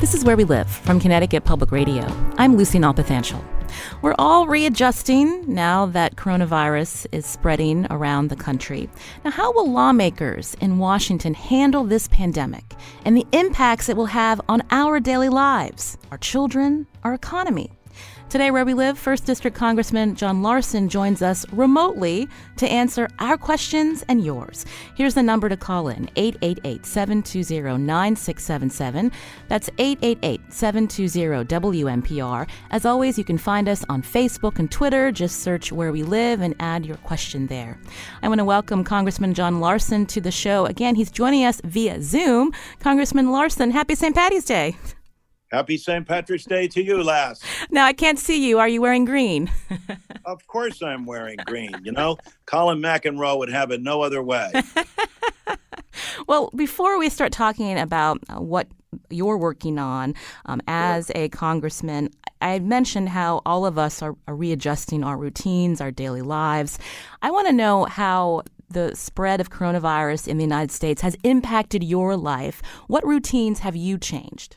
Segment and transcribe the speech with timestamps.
[0.00, 2.04] This is Where We Live from Connecticut Public Radio.
[2.36, 3.42] I'm Lucy Nalpathanchel.
[4.02, 8.90] We're all readjusting now that coronavirus is spreading around the country.
[9.24, 14.40] Now, how will lawmakers in Washington handle this pandemic and the impacts it will have
[14.48, 17.70] on our daily lives, our children, our economy?
[18.30, 23.36] Today, where we live, 1st District Congressman John Larson joins us remotely to answer our
[23.38, 24.66] questions and yours.
[24.96, 29.12] Here's the number to call in 888 720 9677.
[29.46, 32.48] That's 888 720 WNPR.
[32.72, 35.12] As always, you can find us on Facebook and Twitter.
[35.12, 37.78] Just search Where We Live and add your question there.
[38.22, 40.66] I want to welcome Congressman John Larson to the show.
[40.66, 42.52] Again, he's joining us via Zoom.
[42.80, 44.14] Congressman Larson, happy St.
[44.14, 44.76] Patty's Day.
[45.50, 46.06] Happy St.
[46.06, 47.40] Patrick's Day to you, lass.
[47.70, 48.58] Now, I can't see you.
[48.58, 49.50] Are you wearing green?
[50.24, 51.74] of course I'm wearing green.
[51.82, 54.52] You know, Colin McEnroe would have it no other way.
[56.26, 58.68] well, before we start talking about uh, what
[59.10, 60.14] you're working on
[60.46, 65.80] um, as a congressman, I mentioned how all of us are, are readjusting our routines,
[65.80, 66.78] our daily lives.
[67.22, 71.84] I want to know how the spread of coronavirus in the United States has impacted
[71.84, 72.60] your life.
[72.88, 74.56] What routines have you changed?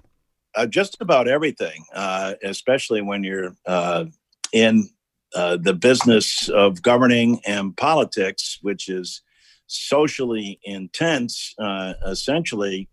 [0.58, 4.06] Uh, just about everything, uh, especially when you're uh,
[4.52, 4.90] in
[5.36, 9.22] uh, the business of governing and politics, which is
[9.68, 11.54] socially intense.
[11.60, 12.90] Uh, essentially,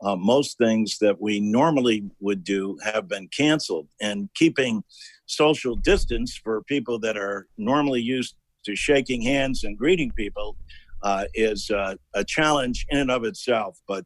[0.00, 4.84] uh, most things that we normally would do have been canceled, and keeping
[5.26, 10.56] social distance for people that are normally used to shaking hands and greeting people
[11.34, 13.78] is a challenge in and of itself.
[13.88, 14.04] But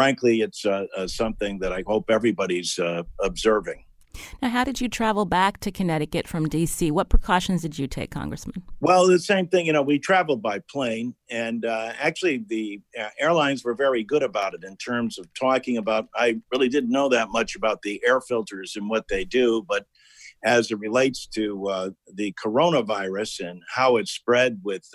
[0.00, 3.84] frankly, it's uh, uh, something that I hope everybody's uh, observing.
[4.40, 6.90] Now, how did you travel back to Connecticut from D.C.?
[6.90, 8.62] What precautions did you take, Congressman?
[8.80, 9.66] Well, the same thing.
[9.66, 14.22] You know, we traveled by plane, and uh, actually, the uh, airlines were very good
[14.22, 16.08] about it in terms of talking about.
[16.14, 19.84] I really didn't know that much about the air filters and what they do, but
[20.42, 24.88] as it relates to uh, the coronavirus and how it spread with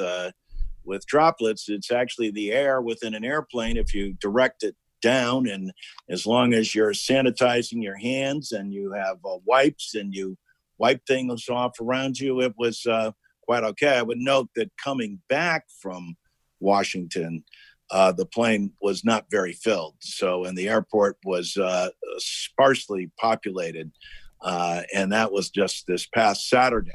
[0.84, 3.78] with droplets, it's actually the air within an airplane.
[3.78, 5.48] If you direct it down.
[5.48, 5.72] And
[6.10, 10.38] as long as you're sanitizing your hands and you have uh, wipes and you
[10.78, 13.12] wipe things off around you, it was uh,
[13.44, 13.98] quite okay.
[13.98, 16.16] I would note that coming back from
[16.60, 17.44] Washington,
[17.92, 19.96] uh, the plane was not very filled.
[20.00, 23.92] So, and the airport was uh, sparsely populated.
[24.42, 26.92] Uh, and that was just this past Saturday.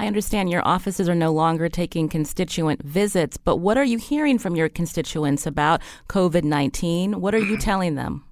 [0.00, 4.38] I understand your offices are no longer taking constituent visits, but what are you hearing
[4.38, 7.20] from your constituents about COVID 19?
[7.20, 8.24] What are you telling them?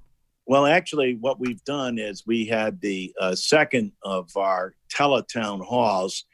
[0.47, 6.25] Well, actually, what we've done is we had the uh, second of our teletown halls,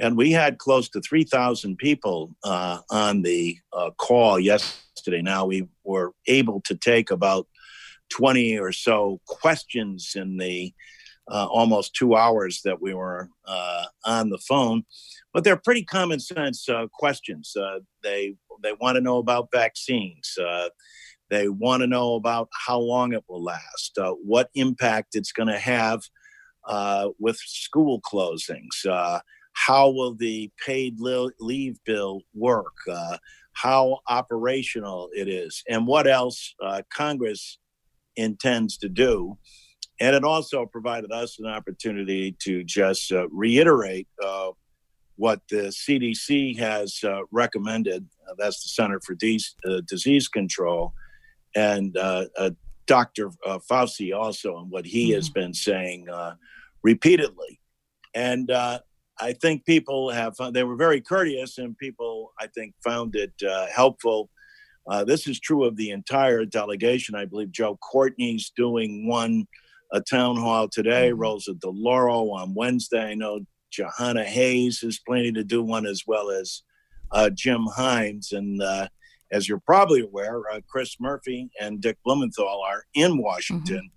[0.00, 5.22] and we had close to 3,000 people uh, on the uh, call yesterday.
[5.22, 7.46] Now, we were able to take about
[8.08, 10.74] 20 or so questions in the
[11.30, 14.84] uh, almost two hours that we were uh, on the phone.
[15.32, 17.54] But they're pretty common sense uh, questions.
[17.56, 20.36] Uh, they they want to know about vaccines.
[20.38, 20.68] Uh,
[21.30, 25.48] they want to know about how long it will last, uh, what impact it's going
[25.48, 26.02] to have
[27.18, 28.86] with school closings.
[29.54, 32.74] how will the paid leave bill work?
[33.54, 36.54] how operational it is, and what else
[36.90, 37.58] Congress
[38.16, 39.36] intends to do
[40.02, 44.50] and it also provided us an opportunity to just uh, reiterate uh,
[45.14, 48.04] what the CDC has uh, recommended.
[48.28, 50.92] Uh, that's the Center for De- uh, Disease Control.
[51.54, 52.24] And uh,
[52.86, 53.30] Dr.
[53.70, 55.14] Fauci also, and what he mm-hmm.
[55.14, 56.08] has been saying
[56.82, 57.60] repeatedly.
[58.12, 63.34] And I think people have, they were very courteous, and people, I think, found it
[63.72, 64.30] helpful.
[65.06, 67.14] this is true of the entire delegation.
[67.14, 69.46] I believe Joe Courtney's doing one
[69.92, 71.10] a town hall today.
[71.10, 71.20] Mm-hmm.
[71.20, 73.10] Rosa DeLauro on Wednesday.
[73.10, 73.40] I know
[73.72, 76.62] Jahana Hayes is planning to do one as well as
[77.10, 78.32] uh, Jim Himes.
[78.32, 78.88] And uh,
[79.30, 83.90] as you're probably aware, uh, Chris Murphy and Dick Blumenthal are in Washington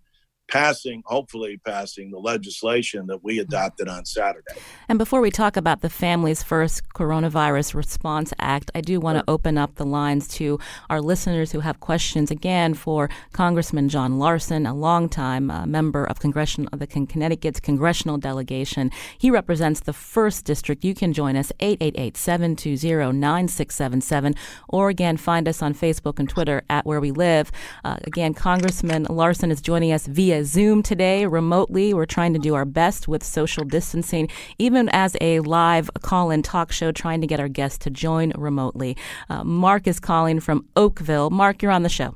[0.47, 4.53] passing, hopefully passing the legislation that we adopted on Saturday.
[4.87, 9.23] And before we talk about the Families First Coronavirus Response Act, I do want to
[9.27, 10.59] open up the lines to
[10.89, 16.19] our listeners who have questions again for Congressman John Larson, a longtime uh, member of
[16.19, 18.91] Congressional of the Connecticut's congressional delegation.
[19.17, 20.83] He represents the first district.
[20.83, 24.35] You can join us 888-720-9677
[24.69, 27.51] or again find us on Facebook and Twitter at Where We Live.
[27.83, 31.93] Uh, again, Congressman Larson is joining us via via Zoom today remotely.
[31.93, 36.41] We're trying to do our best with social distancing, even as a live call in
[36.41, 38.97] talk show, trying to get our guests to join remotely.
[39.29, 41.29] Uh, Mark is calling from Oakville.
[41.29, 42.15] Mark, you're on the show.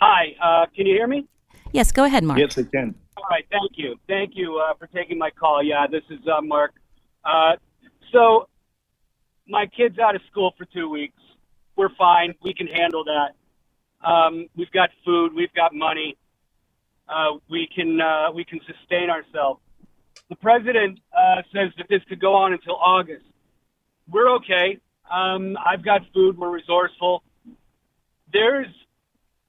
[0.00, 1.26] Hi, uh, can you hear me?
[1.72, 2.40] Yes, go ahead, Mark.
[2.40, 2.94] Yes, I can.
[3.16, 3.94] All right, thank you.
[4.08, 5.62] Thank you uh, for taking my call.
[5.62, 6.72] Yeah, this is uh, Mark.
[7.24, 7.52] Uh,
[8.12, 8.48] so,
[9.46, 11.20] my kid's out of school for two weeks.
[11.76, 12.34] We're fine.
[12.42, 14.06] We can handle that.
[14.06, 15.32] Um, we've got food.
[15.34, 16.16] We've got money
[17.08, 19.60] uh, we can uh, we can sustain ourselves.
[20.30, 23.24] The president uh, says that this could go on until August.
[24.10, 24.78] We're okay.
[25.10, 26.38] Um, I've got food.
[26.38, 27.22] We're resourceful.
[28.32, 28.66] There's,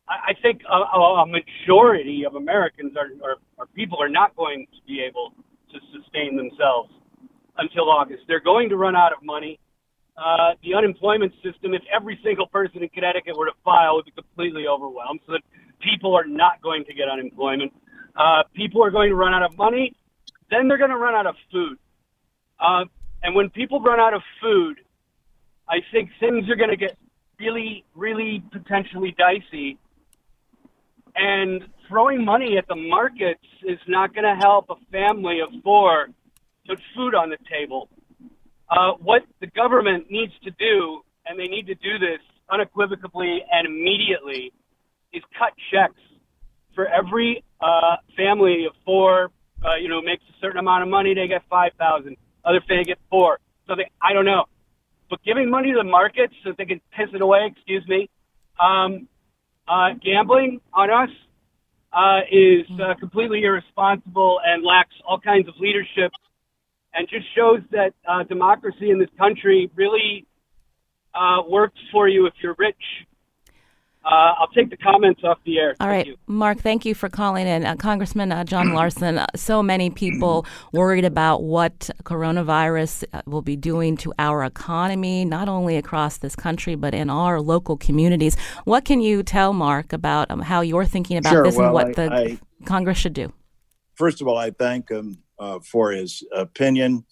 [0.07, 4.81] I think, a, a majority of Americans are, are, are people are not going to
[4.85, 5.33] be able
[5.71, 6.91] to sustain themselves
[7.57, 8.23] until August.
[8.27, 9.59] They're going to run out of money.
[10.17, 14.11] Uh, the unemployment system, if every single person in Connecticut were to file, would be
[14.11, 15.19] completely overwhelmed.
[15.25, 15.41] So that
[15.79, 17.73] people are not going to get unemployment.
[18.15, 19.93] Uh, people are going to run out of money.
[20.49, 21.77] Then they're going to run out of food.
[22.59, 22.85] Uh,
[23.23, 24.77] and when people run out of food,
[25.67, 26.97] I think things are going to get
[27.39, 29.77] really, really potentially dicey.
[31.15, 36.07] And throwing money at the markets is not going to help a family of four
[36.67, 37.89] put food on the table.
[38.69, 42.19] Uh, what the government needs to do, and they need to do this
[42.51, 44.51] unequivocally and immediately,
[45.13, 45.99] is cut checks
[46.73, 49.31] for every uh, family of four.
[49.63, 52.17] Uh, you know, makes a certain amount of money, they get five thousand.
[52.43, 53.39] Other family get four.
[53.67, 54.45] So they, I don't know,
[55.09, 57.51] but giving money to the markets so they can piss it away.
[57.51, 58.09] Excuse me.
[58.59, 59.07] Um,
[59.67, 61.09] uh, gambling on us
[61.91, 66.11] uh, is uh, completely irresponsible and lacks all kinds of leadership,
[66.93, 70.27] and just shows that uh, democracy in this country really
[71.15, 72.75] uh, works for you if you're rich
[74.05, 75.75] uh, I'll take the comments off the air.
[75.79, 77.65] All right, Mark, thank you for calling in.
[77.65, 83.41] Uh, Congressman uh, John Larson, uh, so many people worried about what coronavirus uh, will
[83.41, 88.37] be doing to our economy, not only across this country, but in our local communities.
[88.65, 91.43] What can you tell Mark about um, how you're thinking about sure.
[91.43, 93.33] this well, and what I, the I, Congress should do?
[93.95, 97.05] First of all, I thank him uh, for his opinion,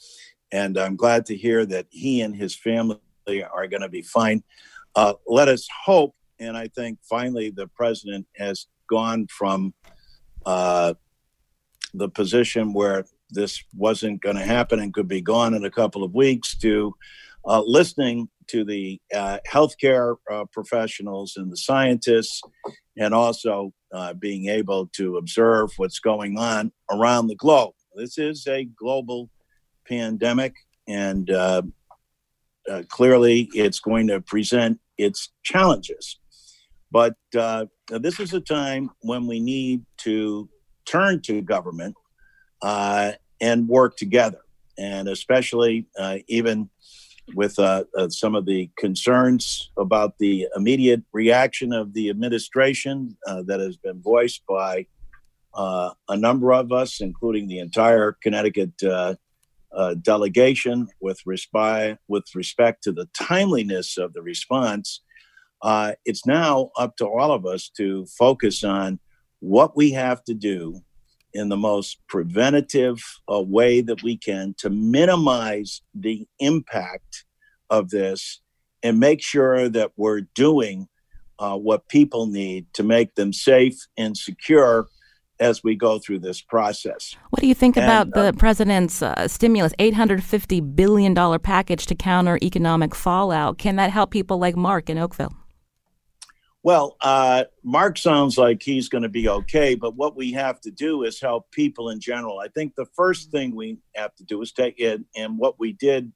[0.52, 4.44] and I'm glad to hear that he and his family are going to be fine.
[5.26, 6.14] let us hope
[6.44, 9.74] and I think finally the president has gone from
[10.46, 10.94] uh,
[11.94, 16.04] the position where this wasn't going to happen and could be gone in a couple
[16.04, 16.94] of weeks to
[17.46, 22.42] uh, listening to the uh, healthcare uh, professionals and the scientists,
[22.98, 27.74] and also uh, being able to observe what's going on around the globe.
[27.96, 29.30] This is a global
[29.88, 30.56] pandemic,
[30.88, 31.64] and uh,
[32.70, 36.20] uh, clearly it's going to present its challenges.
[36.94, 40.48] But uh, this is a time when we need to
[40.86, 41.96] turn to government
[42.62, 44.42] uh, and work together.
[44.78, 46.70] And especially uh, even
[47.34, 53.42] with uh, uh, some of the concerns about the immediate reaction of the administration uh,
[53.48, 54.86] that has been voiced by
[55.56, 58.72] a number of us, including the entire Connecticut
[60.04, 65.02] delegation, with, with respect to the timeliness of the response
[65.64, 69.00] uh, it's now up to all of us to focus on
[69.40, 70.82] what we have to do
[71.34, 73.02] in the most preventative
[73.32, 77.26] uh, way that we can to minimize the impact
[77.70, 78.42] of this
[78.84, 80.88] and make sure that we're doing
[81.40, 84.88] uh, what people need to make them safe and secure
[85.40, 87.16] as we go through this process.
[87.32, 91.96] What do you think and, about the uh, president's uh, stimulus, $850 billion package to
[91.96, 93.58] counter economic fallout?
[93.58, 95.34] Can that help people like Mark in Oakville?
[96.64, 100.72] Well, uh, Mark sounds like he's going to be okay, but what we have to
[100.72, 102.40] do is help people in general.
[102.40, 105.74] I think the first thing we have to do is take it, and what we
[105.74, 106.14] did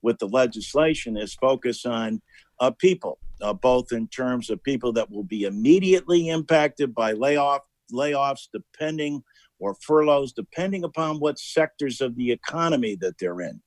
[0.00, 2.22] with the legislation is focus on
[2.60, 7.62] uh, people, uh, both in terms of people that will be immediately impacted by layoff
[7.92, 9.24] layoffs, depending
[9.58, 13.60] or furloughs, depending upon what sectors of the economy that they're in.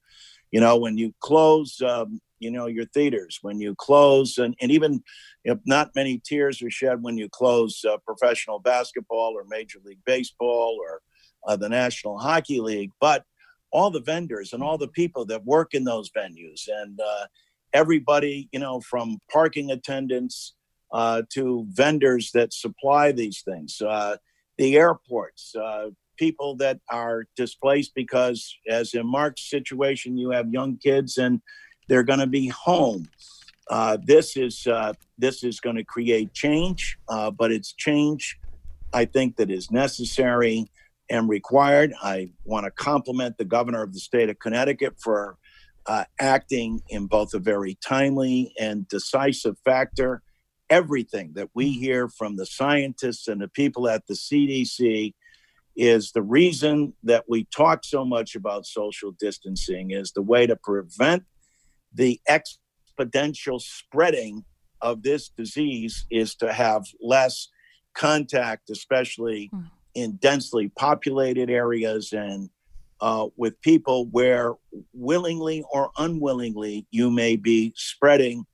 [0.52, 4.72] You know, when you close um, you know your theaters when you close and, and
[4.72, 5.02] even
[5.46, 10.04] if not many tears are shed when you close uh, professional basketball or major league
[10.06, 11.02] baseball or
[11.48, 13.24] uh, the national hockey league but
[13.72, 17.26] all the vendors and all the people that work in those venues and uh,
[17.74, 20.56] everybody you know from parking attendants
[20.94, 24.18] uh, to vendors that supply these things uh,
[24.58, 25.90] the airports uh,
[26.22, 31.42] people that are displaced because, as in Mark's situation, you have young kids and
[31.88, 33.08] they're going to be home.
[33.70, 38.38] Uh, this is uh, this is going to create change, uh, but it's change
[38.94, 40.70] I think that is necessary
[41.10, 41.94] and required.
[42.02, 45.38] I want to compliment the governor of the state of Connecticut for
[45.86, 50.22] uh, acting in both a very timely and decisive factor.
[50.70, 55.14] Everything that we hear from the scientists and the people at the CDC
[55.76, 60.56] is the reason that we talk so much about social distancing is the way to
[60.56, 61.24] prevent
[61.94, 64.44] the exponential spreading
[64.82, 67.50] of this disease is to have less
[67.94, 69.70] contact, especially mm.
[69.96, 72.50] in densely populated areas and
[73.02, 74.54] uh, with people where
[74.94, 78.46] willingly or unwillingly you may be spreading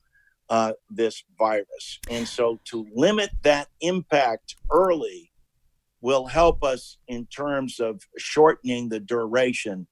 [0.49, 1.99] uh, this virus.
[2.09, 5.31] And so to limit that impact early
[5.99, 9.87] will help us in terms of shortening the duration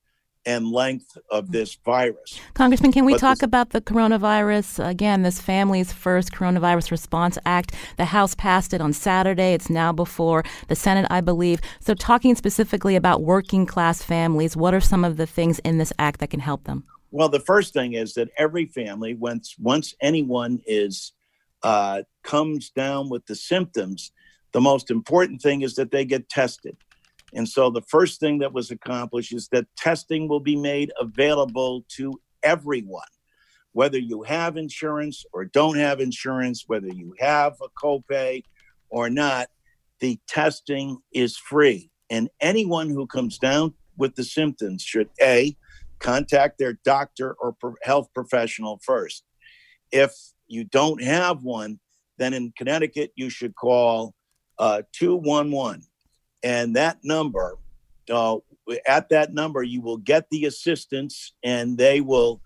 [0.46, 2.40] and length of this virus.
[2.54, 4.88] Congressman, can we but talk this, about the coronavirus?
[4.88, 7.74] Again, this Family's First Coronavirus Response Act.
[7.98, 9.54] The House passed it on Saturday.
[9.54, 11.62] It's now before the Senate, I believe.
[11.80, 15.94] So, talking specifically about working class families, what are some of the things in this
[16.00, 16.84] act that can help them?
[17.12, 21.14] Well, the first thing is that every family, once once anyone is
[21.64, 24.12] uh, comes down with the symptoms,
[24.52, 26.78] the most important thing is that they get tested.
[27.34, 31.86] And so the first thing that was accomplished is that testing will be made available
[31.98, 33.04] to everyone,
[33.74, 38.44] whether you have insurance or don't have insurance, whether you have a copay
[38.90, 39.48] or not,
[40.00, 41.90] the testing is free.
[42.10, 45.58] And anyone who comes down with the symptoms should A,
[46.00, 49.24] contact their doctor or health professional first.
[49.92, 50.14] If
[50.48, 51.80] you don't have one,
[52.18, 54.14] then in Connecticut, you should call
[54.60, 55.82] uh, 211.
[56.46, 57.58] And that number,
[58.10, 58.38] uh,
[58.88, 62.40] at that number, you will get the assistance and they will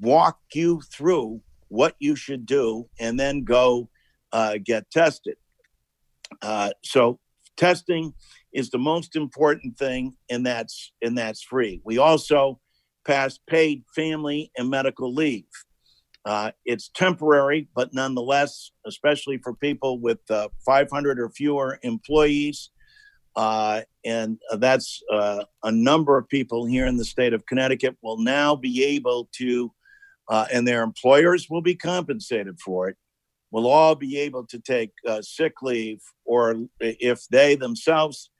[0.00, 3.90] walk you through what you should do and then go
[4.32, 5.36] uh, get tested.
[6.40, 7.20] Uh, so
[7.58, 8.14] testing
[8.54, 11.82] is the most important thing and that's and that's free.
[11.84, 12.60] We also
[13.06, 15.44] pass paid family and medical leave.
[16.24, 22.70] Uh, it's temporary, but nonetheless, especially for people with uh, 500 or fewer employees,
[23.36, 28.18] uh, and that's uh, a number of people here in the state of Connecticut will
[28.18, 29.72] now be able to,
[30.28, 32.96] uh, and their employers will be compensated for it,
[33.50, 38.30] will all be able to take uh, sick leave, or if they themselves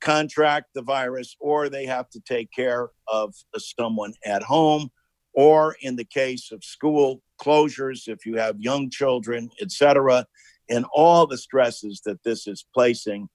[0.00, 4.90] contract the virus, or they have to take care of someone at home
[5.32, 10.26] or in the case of school closures, if you have young children, etc.,
[10.68, 13.28] and all the stresses that this is placing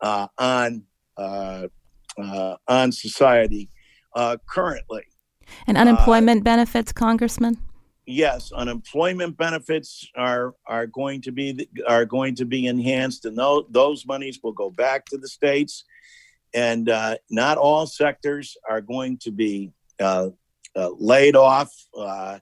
[0.00, 0.84] uh, on
[1.16, 1.68] uh,
[2.18, 3.70] uh, on society
[4.14, 5.04] uh, currently.
[5.66, 7.58] And unemployment benefits, Congressman.
[8.06, 13.64] Yes, unemployment benefits are are going to be are going to be enhanced, and those
[13.70, 15.84] those monies will go back to the states.
[16.54, 20.30] And uh, not all sectors are going to be uh,
[20.74, 21.70] laid off.
[21.96, 22.38] Uh,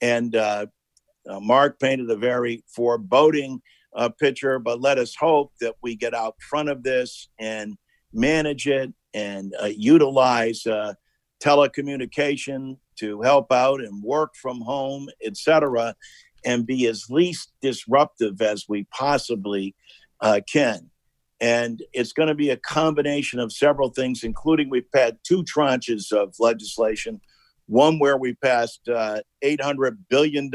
[0.00, 0.66] and uh,
[1.40, 3.62] Mark painted a very foreboding
[4.18, 7.76] picture, but let us hope that we get out front of this and
[8.12, 10.66] manage it and utilize
[11.42, 15.94] telecommunication to help out and work from home, etc.,
[16.44, 19.74] and be as least disruptive as we possibly
[20.20, 20.90] uh, can.
[21.40, 26.12] And it's going to be a combination of several things, including we've had two tranches
[26.12, 27.20] of legislation
[27.66, 30.50] one where we passed uh, $800 billion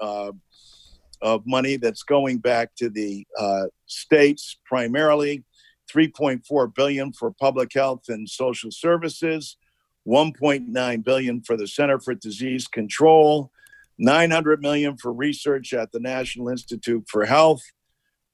[0.00, 0.32] uh,
[1.22, 5.44] of money that's going back to the uh, states primarily,
[5.92, 9.56] 3.4 billion for public health and social services,
[10.06, 13.50] 1.9 billion for the Center for Disease Control,
[13.98, 17.62] 900 million for research at the National Institute for Health,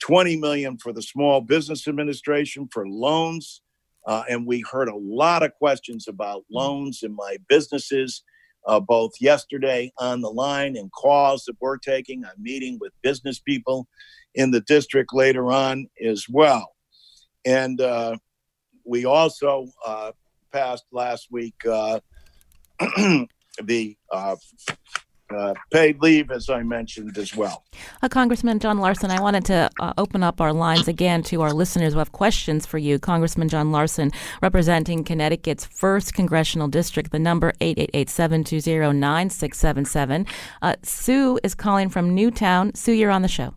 [0.00, 3.62] 20 million for the Small Business Administration for loans,
[4.06, 8.24] uh, and we heard a lot of questions about loans in my businesses,
[8.66, 12.24] uh, both yesterday on the line and calls that we're taking.
[12.24, 13.86] I'm meeting with business people
[14.34, 16.74] in the district later on as well.
[17.44, 18.16] And uh,
[18.84, 20.12] we also uh,
[20.52, 22.00] passed last week uh,
[23.62, 23.96] the
[25.30, 27.64] uh, paid leave, as I mentioned as well.
[28.02, 31.52] Uh, Congressman John Larson, I wanted to uh, open up our lines again to our
[31.52, 32.98] listeners who have questions for you.
[32.98, 34.10] Congressman John Larson,
[34.42, 40.26] representing Connecticut's 1st Congressional District, the number 888-720-9677.
[40.62, 42.74] Uh, Sue is calling from Newtown.
[42.74, 43.54] Sue, you're on the show.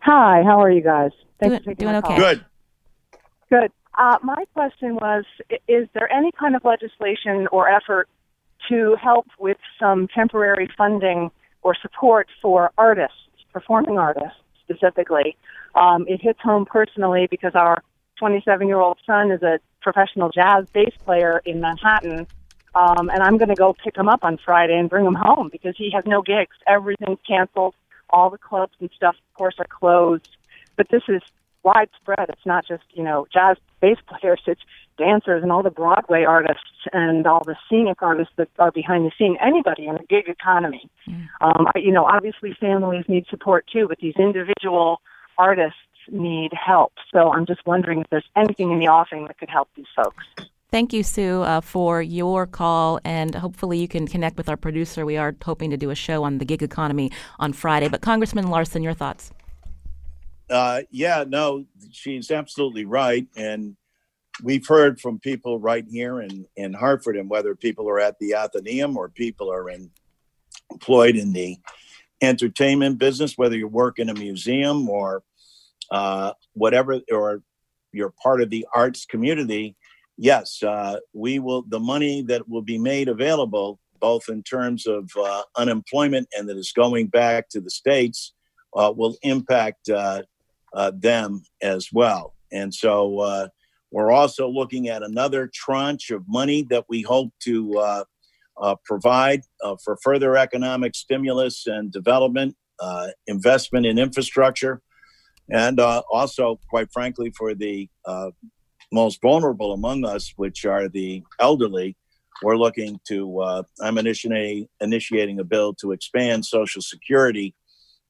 [0.00, 1.10] Hi, how are you guys?
[1.40, 2.16] Thanks doing, doing okay.
[2.16, 2.44] Good.
[3.50, 3.72] Good.
[3.98, 5.24] Uh, my question was
[5.68, 8.08] Is there any kind of legislation or effort
[8.68, 11.30] to help with some temporary funding
[11.62, 13.18] or support for artists,
[13.52, 15.36] performing artists specifically?
[15.74, 17.82] Um, it hits home personally because our
[18.18, 22.26] 27 year old son is a professional jazz bass player in Manhattan.
[22.74, 25.48] Um, and I'm going to go pick him up on Friday and bring him home
[25.50, 26.56] because he has no gigs.
[26.66, 27.74] Everything's canceled.
[28.10, 30.36] All the clubs and stuff, of course, are closed.
[30.76, 31.22] But this is
[31.66, 32.28] widespread.
[32.28, 34.60] It's not just, you know, jazz bass players, it's
[34.96, 39.12] dancers and all the Broadway artists and all the scenic artists that are behind the
[39.18, 40.88] scene, anybody in the gig economy.
[41.08, 41.26] Mm.
[41.40, 45.02] Um, you know, obviously families need support too, but these individual
[45.36, 45.78] artists
[46.10, 46.92] need help.
[47.12, 50.24] So I'm just wondering if there's anything in the offing that could help these folks.
[50.70, 55.06] Thank you, Sue, uh, for your call, and hopefully you can connect with our producer.
[55.06, 57.88] We are hoping to do a show on the gig economy on Friday.
[57.88, 59.30] But Congressman Larson, your thoughts?
[60.48, 63.26] Uh, yeah, no, she's absolutely right.
[63.36, 63.76] And
[64.42, 68.32] we've heard from people right here in, in Hartford, and whether people are at the
[68.32, 69.90] Atheneum or people are in,
[70.70, 71.56] employed in the
[72.22, 75.22] entertainment business, whether you work in a museum or
[75.90, 77.42] uh, whatever, or
[77.92, 79.76] you're part of the arts community,
[80.16, 85.10] yes, uh, we will, the money that will be made available, both in terms of
[85.18, 88.32] uh, unemployment and that is going back to the states,
[88.76, 90.22] uh, will impact uh,
[90.74, 92.34] uh, them as well.
[92.52, 93.48] And so uh,
[93.90, 98.04] we're also looking at another tranche of money that we hope to uh,
[98.58, 104.80] uh provide uh, for further economic stimulus and development, uh, investment in infrastructure,
[105.50, 107.88] and also, quite frankly, for the
[108.92, 111.96] most vulnerable among us, which are the elderly.
[112.42, 117.54] We're looking to, I'm initiating, initiating a bill to expand Social Security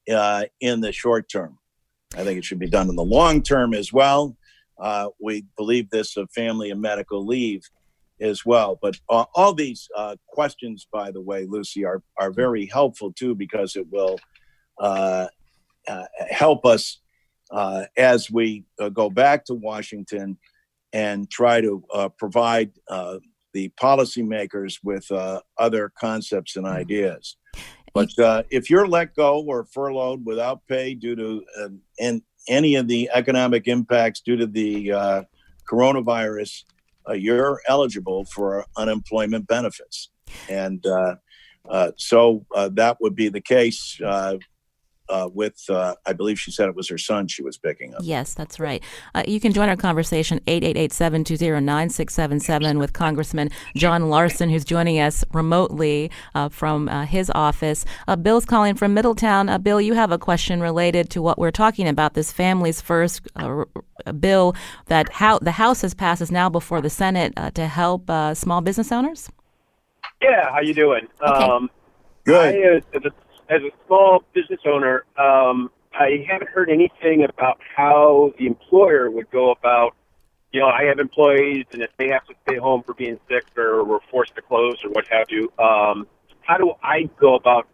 [0.07, 1.59] in the short term.
[2.15, 4.37] I think it should be done in the long term as well.
[4.79, 7.63] Uh, we believe this of family and medical leave
[8.19, 8.77] as well.
[8.81, 13.35] But uh, all these uh, questions, by the way, Lucy, are, are very helpful too
[13.35, 14.17] because it will
[14.79, 15.27] uh,
[15.87, 16.99] uh, help us
[17.51, 20.37] uh, as we go back to Washington
[20.93, 21.83] and try to
[22.17, 22.71] provide
[23.53, 25.09] the policymakers with
[25.57, 26.75] other concepts and mm-hmm.
[26.75, 27.37] ideas.
[27.93, 31.69] But uh, if you're let go or furloughed without pay due to uh,
[31.99, 35.23] and any of the economic impacts due to the uh,
[35.69, 36.63] coronavirus,
[37.07, 40.09] uh, you're eligible for unemployment benefits.
[40.49, 41.15] And uh,
[41.69, 43.99] uh, so that would be the case
[45.09, 48.01] uh, with, uh, I believe she said it was her son she was picking up.
[48.03, 48.83] Yes, that's right.
[49.15, 56.09] Uh, you can join our conversation 888-720-9677 with Congressman John Larson, who's joining us remotely
[56.35, 57.85] uh, from uh, his office.
[58.07, 59.61] Uh, Bill's calling from Middletown.
[59.61, 63.27] Bill, you have a question related to what we're talking about, this Families First
[64.19, 68.61] bill that how the House has passed is now before the Senate to help small
[68.61, 69.29] business owners?
[70.21, 71.07] Yeah, how you doing?
[71.21, 71.43] Okay.
[71.43, 71.69] Um,
[72.25, 72.83] Good.
[72.93, 72.99] I,
[73.49, 79.29] as a small business owner, um, I haven't heard anything about how the employer would
[79.31, 79.95] go about.
[80.51, 83.45] You know, I have employees, and if they have to stay home for being sick
[83.57, 86.07] or were forced to close or what have you, um,
[86.41, 87.67] how do I go about,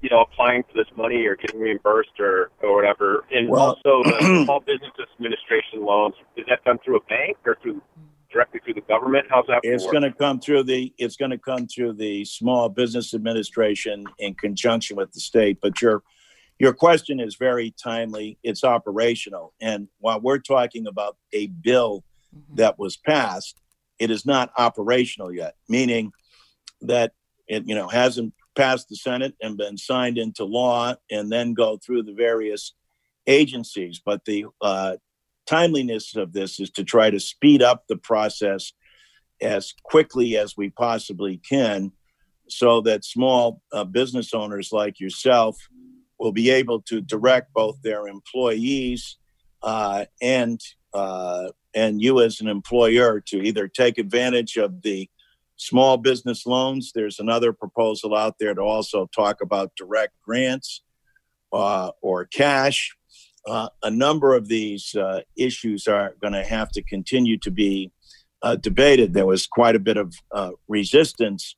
[0.00, 3.24] you know, applying for this money or getting reimbursed or or whatever?
[3.30, 6.14] And well, also the Small Business Administration loans.
[6.36, 7.82] Is that done through a bank or through
[8.32, 9.26] directly through the government?
[9.30, 9.60] How's that?
[9.62, 10.92] It's going to come through the.
[10.98, 15.58] It's going to come through the Small Business Administration in conjunction with the state.
[15.60, 16.02] But your
[16.58, 18.38] your question is very timely.
[18.42, 22.56] It's operational, and while we're talking about a bill mm-hmm.
[22.56, 23.60] that was passed,
[23.98, 25.54] it is not operational yet.
[25.68, 26.12] Meaning
[26.82, 27.12] that
[27.48, 31.78] it you know hasn't passed the Senate and been signed into law, and then go
[31.78, 32.74] through the various
[33.26, 34.00] agencies.
[34.04, 34.96] But the uh,
[35.50, 38.72] timeliness of this is to try to speed up the process
[39.42, 41.90] as quickly as we possibly can
[42.48, 45.56] so that small uh, business owners like yourself
[46.20, 49.16] will be able to direct both their employees
[49.62, 50.60] uh, and
[50.94, 55.08] uh, and you as an employer to either take advantage of the
[55.56, 56.92] small business loans.
[56.94, 60.82] There's another proposal out there to also talk about direct grants
[61.52, 62.96] uh, or cash
[63.46, 67.90] uh, a number of these uh, issues are going to have to continue to be
[68.42, 69.12] uh, debated.
[69.12, 71.56] There was quite a bit of uh, resistance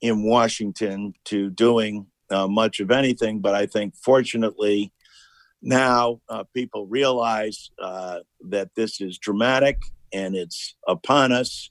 [0.00, 3.40] in Washington to doing uh, much of anything.
[3.40, 4.92] But I think, fortunately,
[5.62, 6.20] now
[6.54, 9.78] people realize that this is dramatic
[10.12, 11.70] and it's upon us.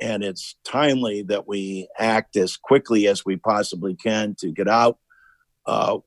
[0.00, 4.98] And it's timely that we act as quickly as we possibly can to get out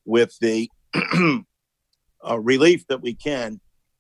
[0.06, 0.70] with the
[2.30, 3.60] uh, relief that we can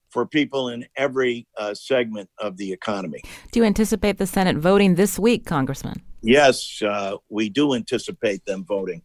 [0.10, 3.22] for people in every uh, segment of the economy.
[3.52, 6.02] Do you anticipate the Senate voting this week, Congressman?
[6.22, 9.02] Yes, uh, we do anticipate them voting.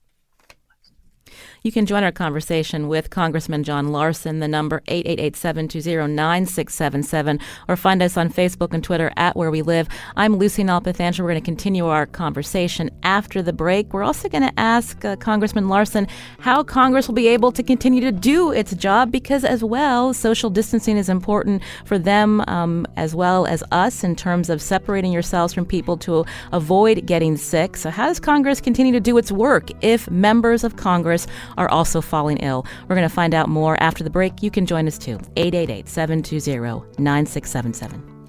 [1.62, 8.16] You can join our conversation with Congressman John Larson, the number 888-720-9677, or find us
[8.16, 9.87] on Facebook and Twitter at Where We Live.
[10.16, 11.18] I'm Lucy Nalpathanchel.
[11.18, 13.92] We're going to continue our conversation after the break.
[13.92, 16.07] We're also going to ask uh, Congressman Larson
[16.38, 20.49] how Congress will be able to continue to do its job because, as well, social
[20.49, 25.53] distancing is important for them um, as well as us in terms of separating yourselves
[25.53, 27.77] from people to avoid getting sick.
[27.77, 32.01] So, how does Congress continue to do its work if members of Congress are also
[32.01, 32.67] falling ill.
[32.89, 34.43] We're going to find out more after the break.
[34.43, 35.19] You can join us too.
[35.37, 38.19] 888 720 9677.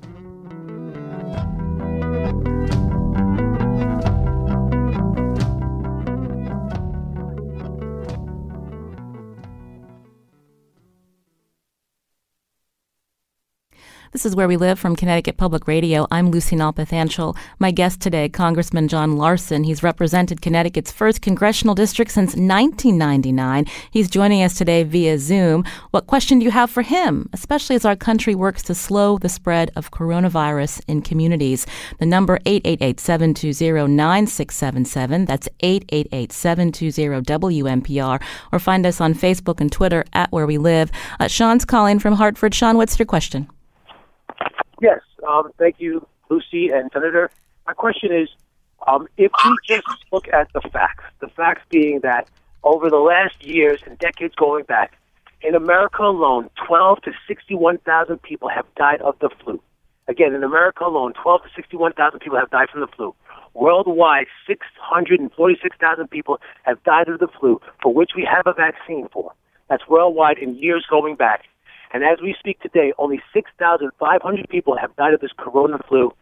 [14.12, 16.06] This is Where We Live from Connecticut Public Radio.
[16.12, 17.38] I'm Lucy Nalpathanchel.
[17.60, 19.64] My guest today, Congressman John Larson.
[19.64, 23.68] He's represented Connecticut's first congressional district since 1999.
[23.90, 25.64] He's joining us today via Zoom.
[25.92, 29.30] What question do you have for him, especially as our country works to slow the
[29.30, 31.66] spread of coronavirus in communities?
[32.00, 35.26] The number 888-720-9677.
[35.26, 38.22] That's 888-720-WNPR.
[38.52, 40.92] Or find us on Facebook and Twitter at Where We Live.
[41.18, 42.54] Uh, Sean's calling from Hartford.
[42.54, 43.48] Sean, what's your question?
[44.82, 47.30] Yes, um, thank you, Lucy and Senator.
[47.68, 48.30] My question is,
[48.88, 52.28] um, if we just look at the facts, the facts being that
[52.64, 54.98] over the last years and decades going back,
[55.44, 59.60] in America alone, 12 to 61,000 people have died of the flu.
[60.08, 63.16] Again, in America alone, 12 to 61,000 people have died from the flu.
[63.54, 69.34] Worldwide, 646,000 people have died of the flu, for which we have a vaccine for.
[69.70, 71.44] That's worldwide in years going back.
[71.94, 76.14] And as we speak today, only 6,500 people have died of this corona flu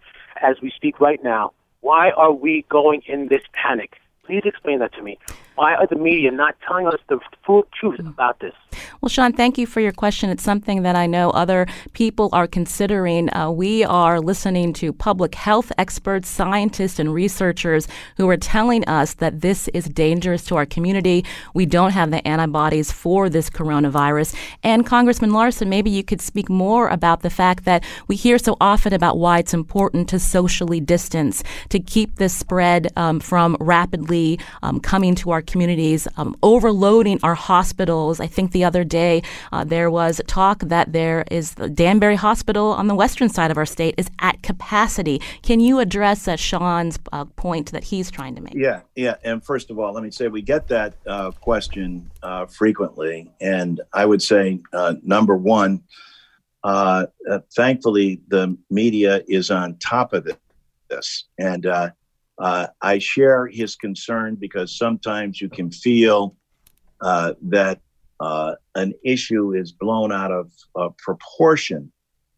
[0.42, 1.52] as we speak right now.
[1.82, 3.98] Why are we going in this panic?
[4.26, 5.18] Please explain that to me.
[5.60, 8.54] Why are the media not telling us the full truth about this?
[9.02, 10.30] Well, Sean, thank you for your question.
[10.30, 13.30] It's something that I know other people are considering.
[13.36, 19.16] Uh, we are listening to public health experts, scientists, and researchers who are telling us
[19.16, 21.26] that this is dangerous to our community.
[21.54, 24.36] We don't have the antibodies for this coronavirus.
[24.64, 28.56] And Congressman Larson, maybe you could speak more about the fact that we hear so
[28.62, 34.40] often about why it's important to socially distance, to keep this spread um, from rapidly
[34.64, 38.20] um, coming to our communities, um, overloading our hospitals.
[38.20, 42.68] I think the other day uh, there was talk that there is the Danbury Hospital
[42.68, 45.22] on the western side of our state is at capacity.
[45.42, 48.54] Can you address uh, Sean's uh, point that he's trying to make?
[48.56, 49.16] Yeah, yeah.
[49.24, 53.82] And first of all, let me say we get that uh, question uh, frequently, and
[53.94, 55.84] I would say uh, number one.
[57.56, 60.28] thankfully, the media is on top of
[60.90, 61.66] this, and
[62.40, 66.38] uh, I share his concern because sometimes you can feel
[67.02, 67.82] uh, that
[68.20, 71.92] uh, an issue is blown out of proportion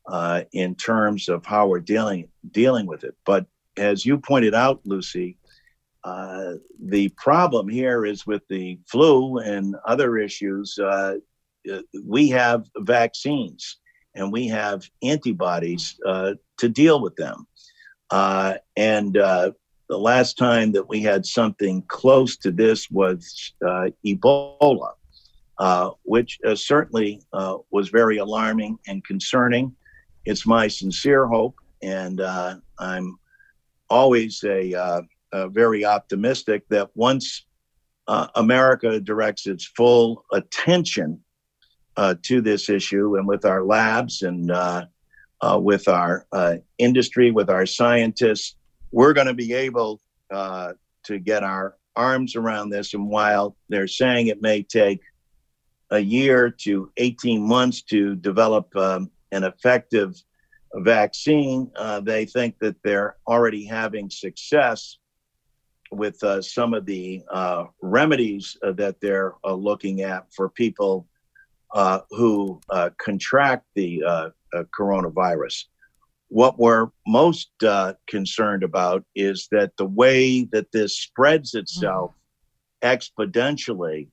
[0.07, 3.15] uh, in terms of how we're dealing dealing with it.
[3.25, 3.45] But
[3.77, 5.37] as you pointed out, Lucy,
[6.03, 10.77] uh, the problem here is with the flu and other issues.
[10.79, 11.15] Uh,
[12.03, 13.77] we have vaccines
[14.15, 17.45] and we have antibodies to deal with them.
[18.75, 19.17] and
[19.91, 24.93] the last time that we had something close to this was uh, Ebola,
[25.58, 29.75] uh, which uh, certainly uh, was very alarming and concerning.
[30.23, 33.19] It's my sincere hope, and uh, I'm
[33.89, 35.01] always a, uh,
[35.49, 37.45] very optimistic that once
[38.36, 41.19] America directs its full attention
[42.21, 44.54] to this issue, and with our labs and
[45.58, 46.25] with our
[46.77, 48.56] industry, with our scientists,
[48.91, 50.01] we're going to be able
[50.32, 50.73] uh,
[51.04, 52.93] to get our arms around this.
[52.93, 55.01] And while they're saying it may take
[55.89, 60.15] a year to 18 months to develop um, an effective
[60.75, 64.97] vaccine, uh, they think that they're already having success
[65.91, 71.08] with uh, some of the uh, remedies uh, that they're uh, looking at for people
[72.10, 72.60] who
[72.97, 74.01] contract the
[74.77, 75.65] coronavirus.
[76.31, 82.11] What we're most uh, concerned about is that the way that this spreads itself
[82.81, 82.87] mm-hmm.
[82.89, 84.07] exponentially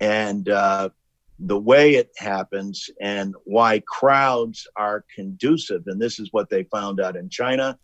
[0.00, 0.88] and uh,
[1.38, 5.82] the way it happens and why crowds are conducive.
[5.86, 7.78] And this is what they found out in China.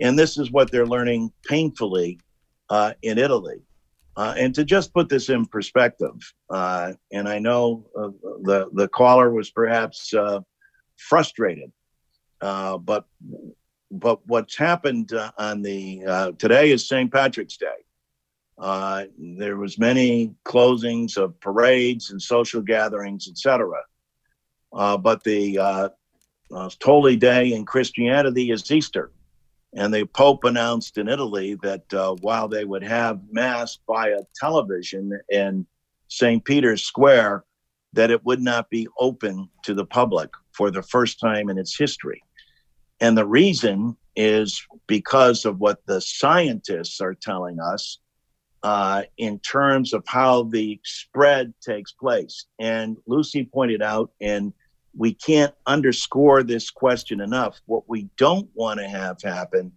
[0.00, 2.20] And this is what they're learning painfully
[2.70, 3.60] uh, in Italy.
[4.16, 6.14] Uh, and to just put this in perspective,
[6.48, 8.08] uh, and I know uh,
[8.42, 10.40] the the caller was perhaps uh,
[10.96, 11.70] frustrated,
[12.40, 13.06] uh, but
[13.90, 17.12] but what's happened uh, on the uh, today is St.
[17.12, 17.66] Patrick's Day.
[18.58, 23.70] Uh, there was many closings of parades and social gatherings, etc.
[24.72, 25.90] but the
[26.82, 29.10] Holy Day in Christianity is Easter.
[29.76, 35.12] And the Pope announced in Italy that uh, while they would have Mass via television
[35.28, 35.66] in
[36.08, 36.42] St.
[36.44, 37.44] Peter's Square,
[37.92, 41.76] that it would not be open to the public for the first time in its
[41.76, 42.22] history.
[43.00, 47.98] And the reason is because of what the scientists are telling us
[48.62, 52.46] uh, in terms of how the spread takes place.
[52.58, 54.52] And Lucy pointed out, and
[54.96, 57.60] we can't underscore this question enough.
[57.66, 59.72] What we don't want to have happen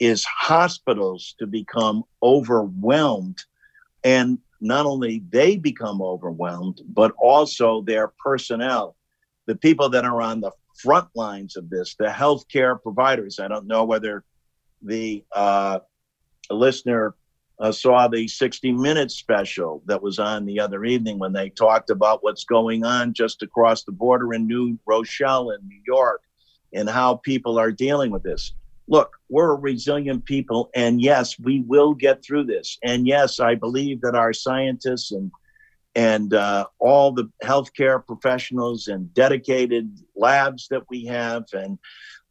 [0.00, 3.38] is hospitals to become overwhelmed
[4.02, 8.96] and not only they become overwhelmed but also their personnel
[9.46, 13.66] the people that are on the front lines of this the healthcare providers i don't
[13.66, 14.24] know whether
[14.82, 15.78] the uh,
[16.50, 17.14] listener
[17.60, 21.90] uh, saw the 60 minutes special that was on the other evening when they talked
[21.90, 26.22] about what's going on just across the border in New Rochelle in New York
[26.72, 28.52] and how people are dealing with this.
[28.88, 32.76] Look, we're a resilient people, and yes, we will get through this.
[32.82, 35.30] And yes, I believe that our scientists and
[35.94, 41.78] and uh, all the healthcare professionals and dedicated labs that we have and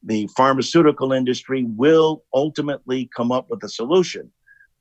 [0.06, 4.30] the pharmaceutical industry will ultimately come up with a solution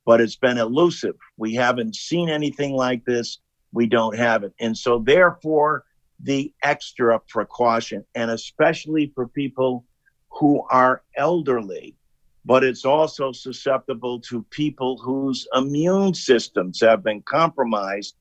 [0.05, 1.15] but it's been elusive.
[1.37, 3.39] We haven't seen anything like this.
[3.73, 4.53] We don't have it.
[4.61, 5.85] And so, therefore,
[6.21, 9.85] the extra precaution, and especially for people
[10.31, 11.97] who are elderly,
[12.45, 18.17] but it's also susceptible to people whose immune systems have been compromised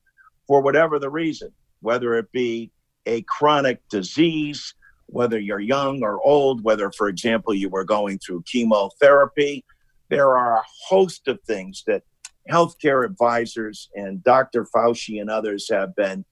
[0.46, 2.70] for whatever the reason, whether it be
[3.06, 4.74] a chronic disease,
[5.06, 9.64] whether you're young or old, whether, for example, you were going through chemotherapy,
[10.08, 12.02] there are a host of things that
[12.50, 14.66] healthcare advisors and Dr.
[14.74, 16.24] Fauci and others have been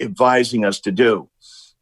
[0.00, 1.28] advising us to do.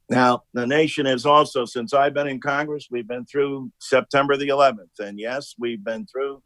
[0.09, 4.49] Now, the nation has also, since I've been in Congress, we've been through September the
[4.49, 5.01] 11th.
[5.01, 6.43] And yes, we've been through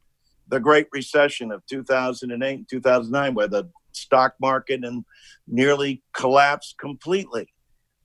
[0.48, 5.04] the Great Recession of 2008 and 2009, where the stock market and
[5.46, 7.52] nearly collapsed completely.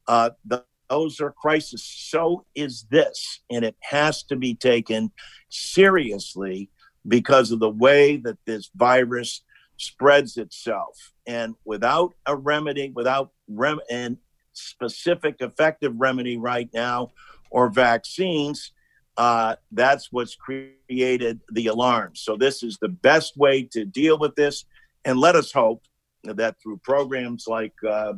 [0.07, 1.83] Uh, the, those are crises.
[1.83, 3.41] So is this.
[3.49, 5.11] And it has to be taken
[5.49, 6.69] seriously
[7.07, 9.41] because of the way that this virus
[9.77, 11.13] spreads itself.
[11.27, 14.17] And without a remedy, without rem- and
[14.53, 17.11] specific effective remedy right now
[17.49, 18.71] or vaccines,
[19.17, 22.11] uh, that's what's created the alarm.
[22.15, 24.65] So this is the best way to deal with this.
[25.05, 25.83] And let us hope
[26.23, 28.13] that through programs like uh,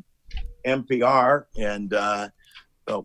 [0.65, 2.29] NPR and uh,
[2.87, 3.01] uh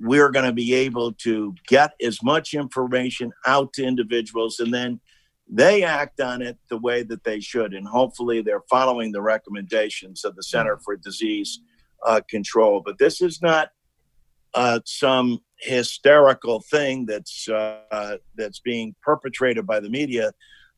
[0.00, 5.00] we're going to be able to get as much information out to individuals and then
[5.48, 7.74] they act on it the way that they should.
[7.74, 11.60] And hopefully they're following the recommendations of the Center for Disease
[12.04, 12.82] uh, Control.
[12.84, 13.70] But this is not
[14.54, 20.32] uh, some hysterical thing that's uh, that's being perpetrated by the media.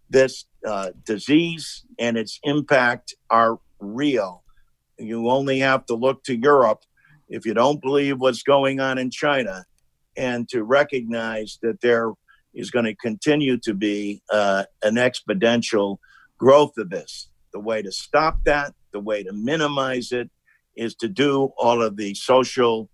[0.08, 4.44] This uh, disease and its impact are real.
[4.98, 6.82] You only have to look to Europe
[7.28, 9.64] if you don't believe what's going on in China
[10.16, 12.12] and to recognize that there
[12.54, 15.98] is going to continue to be uh, an exponential
[16.38, 17.28] growth of this.
[17.52, 20.30] The way to stop that, the way to minimize it,
[20.76, 22.90] is to do all of the social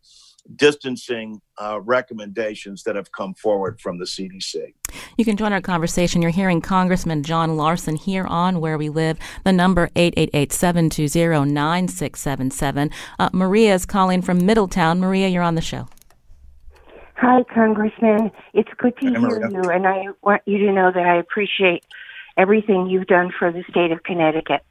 [0.57, 4.74] distancing uh, recommendations that have come forward from the CDC.
[5.16, 6.20] You can join our conversation.
[6.22, 9.18] You're hearing Congressman John Larson here on Where We Live.
[9.44, 12.92] The number 888-720-9677.
[13.18, 14.98] Uh, Maria is calling from Middletown.
[15.00, 15.88] Maria, you're on the show.
[17.16, 18.33] Hi, Congressman.
[18.52, 21.85] It's good to hear you, and I want you to know that I appreciate
[22.37, 24.64] everything you've done for the state of Connecticut.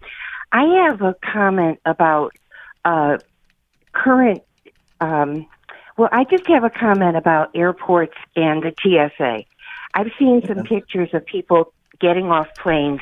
[0.52, 2.34] I have a comment about
[2.84, 3.20] uh,
[3.94, 4.44] current
[5.00, 5.48] um,
[5.98, 9.44] well, I just have a comment about airports and the TSA.
[9.94, 13.02] I've seen some pictures of people getting off planes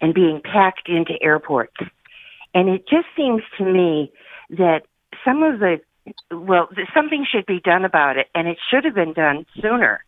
[0.00, 1.76] and being packed into airports.
[2.54, 4.12] And it just seems to me
[4.50, 4.82] that
[5.24, 5.80] some of the,
[6.30, 10.04] well, something should be done about it, and it should have been done sooner.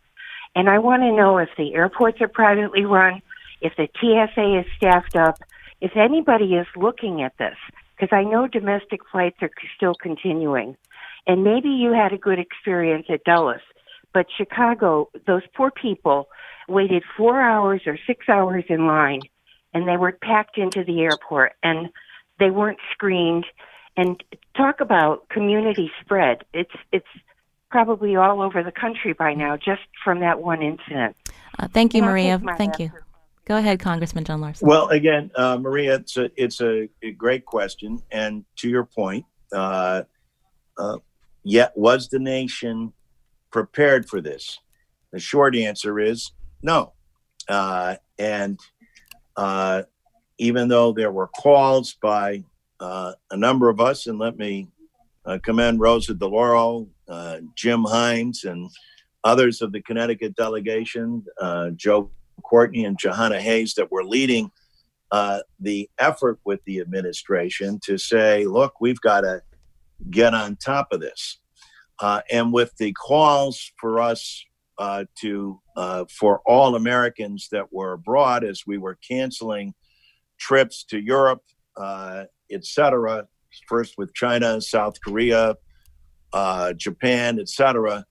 [0.55, 3.21] And I want to know if the airports are privately run,
[3.61, 5.37] if the TSA is staffed up,
[5.81, 7.55] if anybody is looking at this,
[7.95, 10.75] because I know domestic flights are still continuing.
[11.25, 13.61] And maybe you had a good experience at Dulles,
[14.13, 16.27] but Chicago, those poor people
[16.67, 19.21] waited four hours or six hours in line
[19.73, 21.89] and they were packed into the airport and
[22.39, 23.45] they weren't screened.
[23.95, 24.23] And
[24.57, 26.43] talk about community spread.
[26.53, 27.05] It's it's
[27.69, 31.15] probably all over the country by now just from that one incident.
[31.59, 32.41] Uh, thank you maria.
[32.57, 32.91] thank you.
[33.45, 34.67] go ahead congressman john larson.
[34.67, 38.01] Well again uh, maria it's a it's a, a, great question.
[38.11, 40.03] And to your point uh,
[40.77, 40.97] uh
[41.43, 42.93] yet was the nation
[43.51, 44.59] prepared for this?
[45.11, 46.93] The short answer is no.
[47.47, 48.59] Uh, and
[49.35, 49.83] uh,
[50.37, 52.43] even though there were calls by
[52.79, 54.67] uh, a number of us, and let me
[55.25, 58.69] uh, commend Rosa DeLauro, uh, Jim Himes, and
[59.23, 62.09] others of the Connecticut delegation, uh, Joe
[62.43, 64.51] Courtney and Jahana Hayes, that were leading
[65.59, 69.41] the effort with the administration to say, look, we've got to
[70.09, 71.39] get on top of this.
[72.31, 74.43] and with the calls for us
[74.77, 79.73] uh, to uh, for all Americans that were abroad as we were canceling
[80.39, 81.41] trips to Europe,
[81.77, 83.27] uh, etc.
[83.67, 85.55] First with China, South Korea,
[86.33, 88.05] uh, Japan, etc.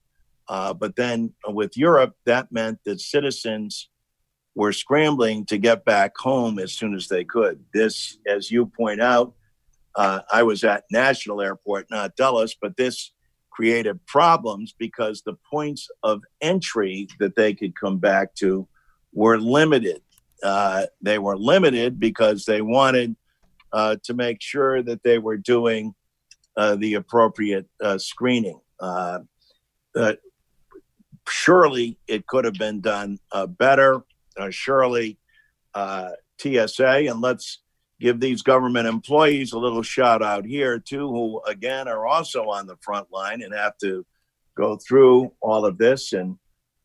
[0.47, 3.89] Uh, but then with Europe, that meant that citizens
[4.55, 7.63] were scrambling to get back home as soon as they could.
[7.73, 9.33] This, as you point out,
[9.95, 13.11] uh, I was at National Airport, not Dulles, but this
[13.51, 18.67] created problems because the points of entry that they could come back to
[19.13, 20.01] were limited.
[20.43, 23.15] Uh, they were limited because they wanted
[23.71, 25.93] uh, to make sure that they were doing
[26.57, 28.59] uh, the appropriate uh, screening.
[28.79, 29.19] Uh,
[31.27, 33.19] surely it could have been done
[33.57, 34.03] better.
[34.49, 35.17] surely
[35.75, 37.62] TSA, and let's
[37.99, 42.67] give these government employees a little shout out here too, who again are also on
[42.67, 44.05] the front line and have to
[44.55, 46.13] go through all of this.
[46.13, 46.37] And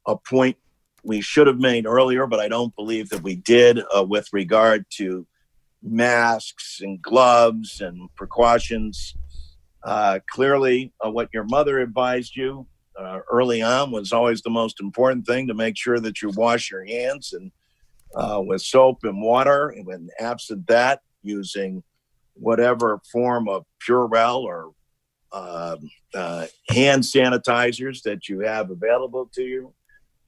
[0.06, 0.56] a point
[1.02, 4.84] we should have made earlier, but I don't believe that we did uh, with regard
[4.96, 5.26] to
[5.82, 9.14] masks and gloves and precautions.
[9.82, 12.66] Uh, clearly, uh, what your mother advised you
[12.98, 16.70] uh, early on was always the most important thing to make sure that you wash
[16.70, 17.52] your hands and
[18.14, 19.70] uh, with soap and water.
[19.70, 21.82] And when absent that, using
[22.34, 24.72] whatever form of Purell or
[25.32, 25.76] uh,
[26.14, 29.74] uh, hand sanitizers that you have available to you.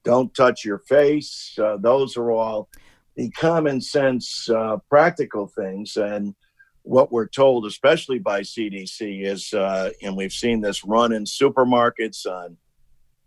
[0.05, 1.57] Don't touch your face.
[1.59, 2.69] Uh, those are all
[3.16, 5.97] the common sense, uh, practical things.
[5.97, 6.35] And
[6.83, 12.27] what we're told, especially by CDC, is, uh, and we've seen this run in supermarkets
[12.27, 12.57] on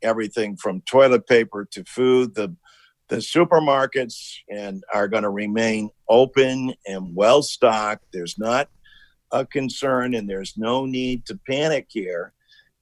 [0.02, 2.36] everything from toilet paper to food.
[2.36, 2.56] The
[3.10, 8.06] the supermarkets and are going to remain open and well stocked.
[8.13, 8.70] There's not
[9.32, 12.34] a concern and there's no need to panic here.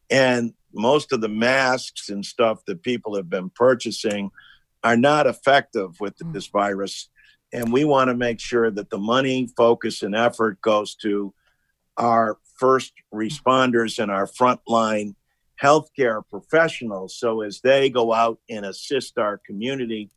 [0.10, 4.30] And most of the masks and stuff that people have been purchasing
[4.84, 6.32] are not effective with hmm.
[6.32, 7.10] this virus.
[7.54, 11.34] And we want to make sure that the money, focus, and effort goes to
[11.98, 15.16] our first responders and our frontline
[15.62, 17.18] healthcare professionals.
[17.18, 20.10] So as they go out and assist our community,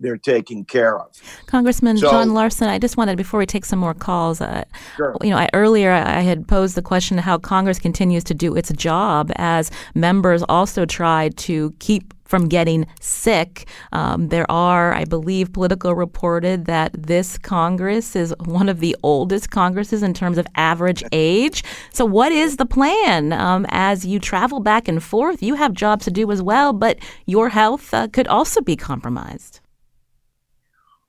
[0.00, 1.10] they're taken care of.
[1.46, 4.64] Congressman so, John Larson, I just wanted before we take some more calls, uh,
[4.96, 5.16] sure.
[5.22, 8.54] you know, I, earlier I had posed the question of how Congress continues to do
[8.54, 13.68] its job as members also try to keep from getting sick.
[13.92, 19.50] Um, there are, I believe, Politico reported that this Congress is one of the oldest
[19.50, 21.62] Congresses in terms of average age.
[21.92, 25.42] So, what is the plan um, as you travel back and forth?
[25.42, 29.60] You have jobs to do as well, but your health uh, could also be compromised.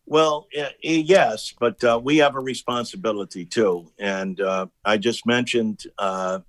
[0.07, 0.47] Well,
[0.83, 3.91] yes, but uh, we have a responsibility too.
[3.97, 6.39] And uh, I just mentioned uh,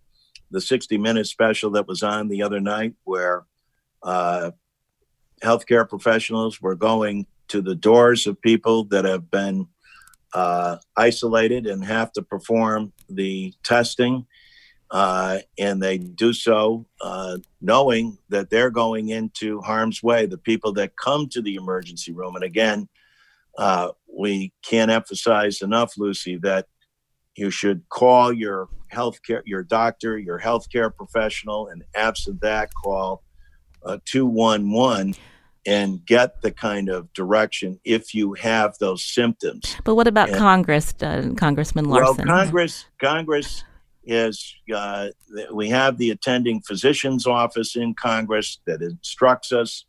[0.51, 3.45] the 60 Minute special that was on the other night where
[4.03, 4.51] uh,
[5.43, 9.69] healthcare professionals were going to the doors of people that have been
[10.35, 14.27] uh, isolated and have to perform the testing.
[14.91, 16.87] Uh, and they do so
[17.63, 20.27] knowing that they're going into harm's way.
[20.27, 22.89] The people that come to the emergency room, and again,
[23.59, 26.67] uh, we can't emphasize enough, Lucy, that
[27.37, 33.23] you should call your healthcare, your doctor, your healthcare professional, and absent that, call
[33.85, 35.15] uh, 211
[35.67, 39.77] and get the kind of direction if you have those symptoms.
[39.85, 42.29] But what about and, Congress, uh, Congressman Larson?
[42.29, 43.65] Well, Congress, Congress
[44.05, 45.09] is uh,
[45.53, 49.85] we have the attending physician's office in Congress that instructs us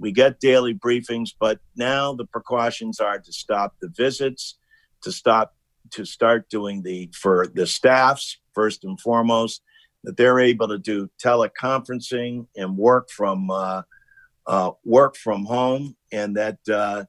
[0.00, 4.56] we get daily briefings, but now the precautions are to stop the visits,
[5.02, 5.54] to stop
[5.90, 9.62] to start doing the for the staffs first and foremost
[10.04, 13.82] that they're able to do teleconferencing and work from uh,
[14.46, 17.04] uh, work from home, and that uh,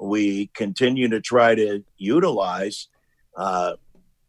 [0.00, 2.86] we continue to try to utilize
[3.36, 3.74] uh,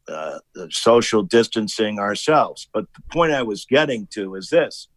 [0.07, 0.39] uh,
[0.71, 2.67] social distancing ourselves.
[2.73, 4.87] But the point I was getting to is this: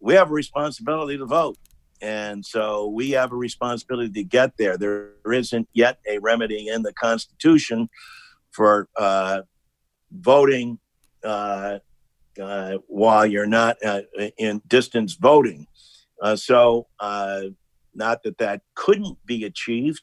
[0.00, 1.56] we have a responsibility to vote.
[2.04, 4.76] And so we have a responsibility to get there.
[4.76, 7.88] There isn't yet a remedy in the Constitution
[8.52, 9.40] for uh,
[10.12, 10.78] voting
[11.24, 11.78] uh,
[12.38, 14.02] uh, while you're not uh,
[14.36, 15.66] in distance voting.
[16.20, 17.44] Uh, so, uh,
[17.94, 20.02] not that that couldn't be achieved,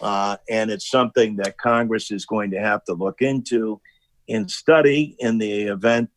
[0.00, 3.78] and it's something that Congress is going to have to look into
[4.28, 6.08] and study in the event.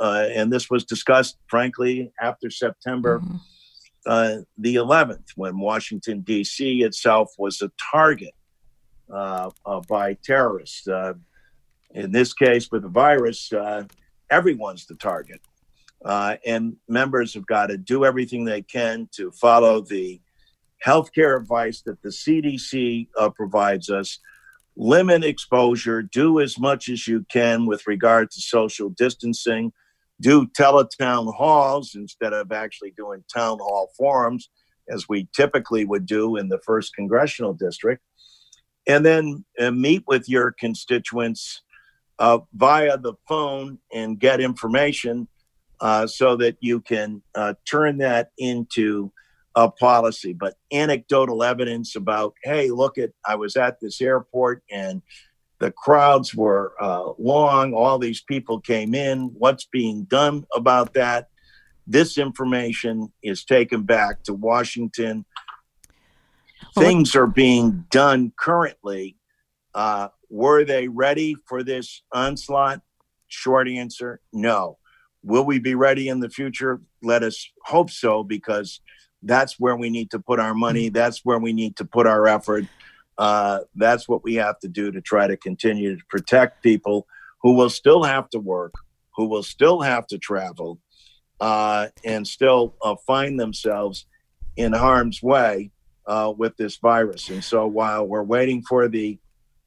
[0.00, 3.20] and this was discussed, frankly, after September.
[3.20, 3.36] Mm-hmm
[4.06, 6.82] uh, the 11th, when Washington, D.C.
[6.82, 8.34] itself was a target
[9.10, 10.86] uh, uh, by terrorists.
[10.86, 11.14] Uh,
[11.92, 13.84] in this case, with the virus, uh,
[14.30, 15.40] everyone's the target.
[16.04, 20.20] Uh, and members have got to do everything they can to follow the
[20.84, 24.18] healthcare advice that the CDC provides us.
[24.76, 29.72] Limit exposure, do as much as you can with regard to social distancing
[30.24, 34.48] do teletown halls instead of actually doing town hall forums
[34.88, 38.02] as we typically would do in the first congressional district
[38.86, 41.62] and then uh, meet with your constituents
[42.18, 45.28] uh, via the phone and get information
[45.80, 49.12] uh, so that you can uh, turn that into
[49.54, 50.32] a policy.
[50.32, 55.02] But anecdotal evidence about, hey, look at, I was at this airport and
[55.64, 57.72] the crowds were uh, long.
[57.72, 59.30] All these people came in.
[59.38, 61.28] What's being done about that?
[61.86, 65.24] This information is taken back to Washington.
[66.76, 69.16] Things are being done currently.
[69.74, 72.82] Uh, were they ready for this onslaught?
[73.28, 74.76] Short answer no.
[75.22, 76.82] Will we be ready in the future?
[77.02, 78.82] Let us hope so, because
[79.22, 80.90] that's where we need to put our money.
[80.90, 82.66] That's where we need to put our effort
[83.18, 87.06] uh, that's what we have to do to try to continue to protect people
[87.42, 88.74] who will still have to work,
[89.16, 90.78] who will still have to travel,
[91.40, 94.06] uh, and still uh, find themselves
[94.56, 95.70] in harm's way
[96.06, 97.28] uh, with this virus.
[97.28, 99.18] And so while we're waiting for the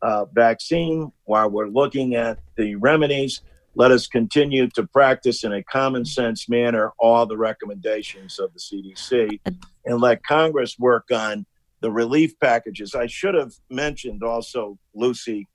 [0.01, 3.41] uh, vaccine, while we're looking at the remedies,
[3.75, 8.59] let us continue to practice in a common sense manner all the recommendations of the
[8.59, 9.39] CDC
[9.85, 11.45] and let Congress work on
[11.81, 12.95] the relief packages.
[12.95, 15.47] I should have mentioned also, Lucy,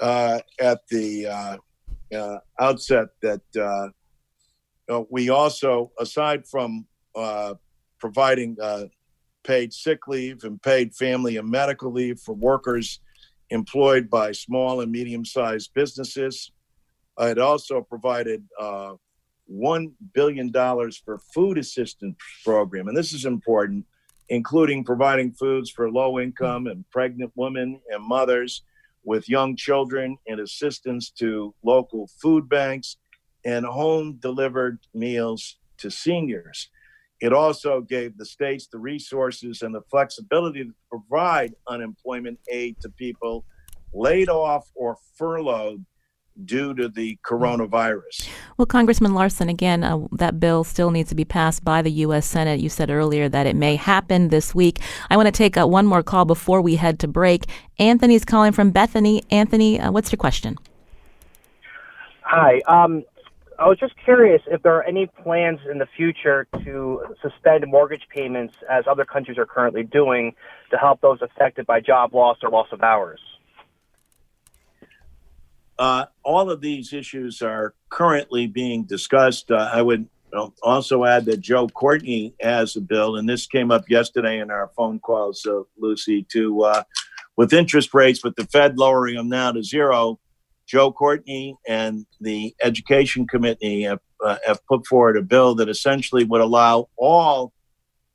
[0.00, 1.56] uh, at the uh,
[2.14, 3.40] uh, outset that
[4.88, 7.54] uh, we also, aside from uh,
[7.98, 8.84] providing uh,
[9.44, 13.00] paid sick leave and paid family and medical leave for workers
[13.50, 16.52] employed by small and medium sized businesses,
[17.18, 22.88] it also provided $1 billion for food assistance program.
[22.88, 23.86] And this is important
[24.28, 28.62] including providing foods for low income and pregnant women and mothers
[29.04, 32.96] with young children and assistance to local food banks
[33.44, 36.68] and home delivered meals to seniors.
[37.20, 42.90] It also gave the states the resources and the flexibility to provide unemployment aid to
[42.90, 43.44] people
[43.94, 45.84] laid off or furloughed
[46.44, 48.28] due to the coronavirus.
[48.56, 52.26] Well, Congressman Larson, again, uh, that bill still needs to be passed by the U.S.
[52.26, 52.60] Senate.
[52.60, 54.80] You said earlier that it may happen this week.
[55.10, 57.46] I want to take uh, one more call before we head to break.
[57.78, 59.22] Anthony's calling from Bethany.
[59.30, 60.56] Anthony, uh, what's your question?
[62.22, 62.60] Hi.
[62.66, 63.04] Um,
[63.58, 68.02] I was just curious if there are any plans in the future to suspend mortgage
[68.14, 70.34] payments as other countries are currently doing
[70.70, 73.20] to help those affected by job loss or loss of hours.
[75.78, 79.50] Uh, all of these issues are currently being discussed.
[79.50, 80.08] Uh, I would
[80.62, 84.70] also add that Joe Courtney has a bill, and this came up yesterday in our
[84.76, 86.82] phone calls, uh, Lucy, to uh,
[87.36, 90.18] with interest rates, with the Fed lowering them now to zero.
[90.66, 96.24] Joe Courtney and the Education Committee have, uh, have put forward a bill that essentially
[96.24, 97.52] would allow all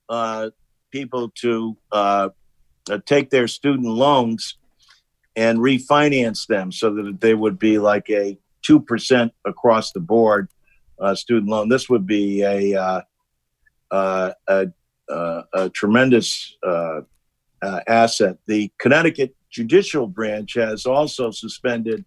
[0.09, 0.49] uh,
[0.91, 1.77] people to
[3.05, 4.57] take their student loans
[5.35, 10.49] and refinance them so that they would be like a 2% across the board
[10.99, 11.69] uh, student loan.
[11.69, 13.01] This would be a, uh,
[13.91, 14.67] uh, a,
[15.09, 17.01] uh, a, tremendous uh,
[17.61, 18.37] uh, asset.
[18.47, 22.05] The Connecticut Judicial Branch has also suspended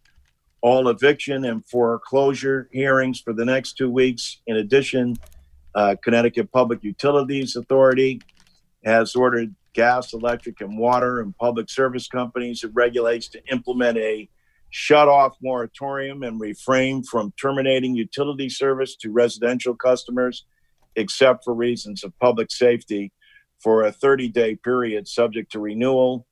[0.63, 4.41] all eviction and foreclosure hearings for the next two weeks.
[4.47, 5.17] In addition,
[6.03, 8.23] Connecticut Public Utilities Authority
[8.85, 14.29] has ordered gas, electric, and water and public service companies it regulates to implement a
[14.71, 20.47] shut off moratorium and refrain from terminating utility service to residential customers
[20.97, 23.13] except for reasons of public safety
[23.61, 26.27] for a 30 day period subject to renewal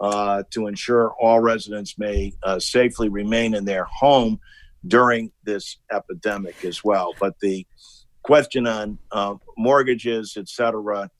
[0.00, 4.38] uh, to ensure all residents may uh, safely remain in their home
[4.86, 7.14] during this epidemic as well.
[7.18, 7.66] But the
[8.22, 11.10] question on uh, mortgages, et cetera,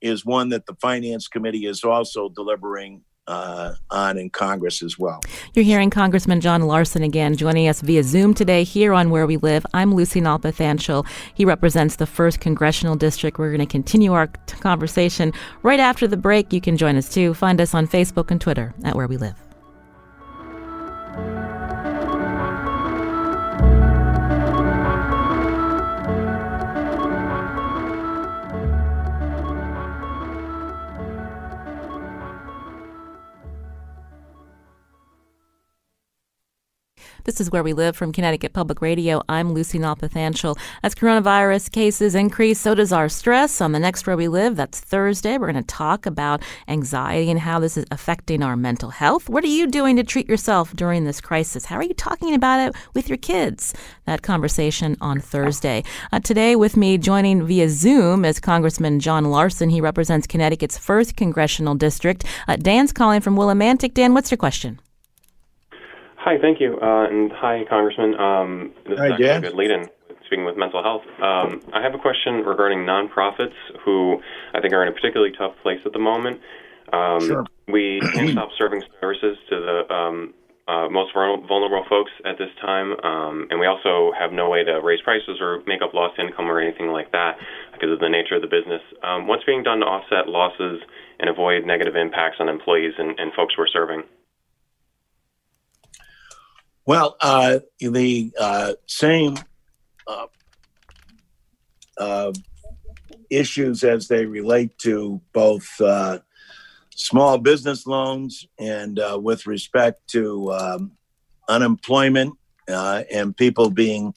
[0.00, 5.20] is one that the Finance Committee is also delivering uh, on in Congress as well.
[5.54, 9.36] You're hearing Congressman John Larson again joining us via Zoom today here on Where We
[9.36, 9.66] Live.
[9.74, 11.06] I'm Lucy Nalpathanchel.
[11.34, 13.38] He represents the 1st Congressional District.
[13.38, 15.32] We're going to continue our t- conversation
[15.62, 16.52] right after the break.
[16.52, 17.34] You can join us too.
[17.34, 19.47] Find us on Facebook and Twitter at Where We Live.
[37.28, 39.20] This is Where We Live from Connecticut Public Radio.
[39.28, 40.58] I'm Lucy Nalpathanchel.
[40.82, 43.60] As coronavirus cases increase, so does our stress.
[43.60, 47.38] On the next Where We Live, that's Thursday, we're going to talk about anxiety and
[47.38, 49.28] how this is affecting our mental health.
[49.28, 51.66] What are you doing to treat yourself during this crisis?
[51.66, 53.74] How are you talking about it with your kids?
[54.06, 55.84] That conversation on Thursday.
[56.10, 59.68] Uh, today, with me joining via Zoom is Congressman John Larson.
[59.68, 62.24] He represents Connecticut's 1st Congressional District.
[62.48, 63.92] Uh, Dan's calling from Willimantic.
[63.92, 64.80] Dan, what's your question?
[66.28, 68.12] Hi, thank you, uh, and hi, Congressman.
[68.20, 69.88] Um, this Hi, is actually a good lead-in.
[70.26, 74.20] Speaking with mental health, um, I have a question regarding nonprofits who
[74.52, 76.44] I think are in a particularly tough place at the moment.
[76.92, 77.44] Um, Sure.
[77.72, 80.34] We can't stop serving services to the um,
[80.68, 84.84] uh, most vulnerable folks at this time, um, and we also have no way to
[84.84, 87.40] raise prices or make up lost income or anything like that
[87.72, 88.84] because of the nature of the business.
[89.02, 90.84] Um, what's being done to offset losses
[91.20, 94.04] and avoid negative impacts on employees and, and folks we're serving?
[96.88, 99.36] Well, uh, the uh, same
[100.06, 100.26] uh,
[101.98, 102.32] uh,
[103.28, 106.20] issues as they relate to both uh,
[106.94, 110.92] small business loans and uh, with respect to um,
[111.50, 112.32] unemployment
[112.66, 114.14] and people being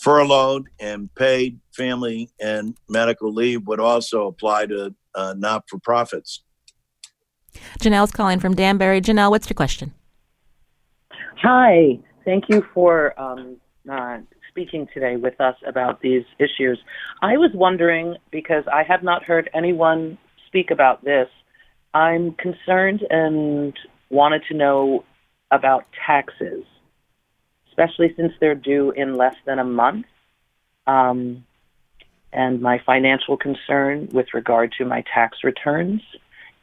[0.00, 4.94] furloughed and paid family and medical leave would also apply to
[5.36, 6.42] not for profits.
[7.80, 9.02] Janelle's calling from Danbury.
[9.02, 9.92] Janelle, what's your question?
[11.42, 13.58] Hi, thank you for um,
[13.88, 14.18] uh,
[14.48, 16.80] speaking today with us about these issues.
[17.22, 20.18] I was wondering because I have not heard anyone
[20.48, 21.28] speak about this.
[21.94, 23.72] I'm concerned and
[24.10, 25.04] wanted to know
[25.52, 26.64] about taxes,
[27.68, 30.06] especially since they're due in less than a month.
[30.88, 31.44] Um,
[32.32, 36.02] and my financial concern with regard to my tax returns.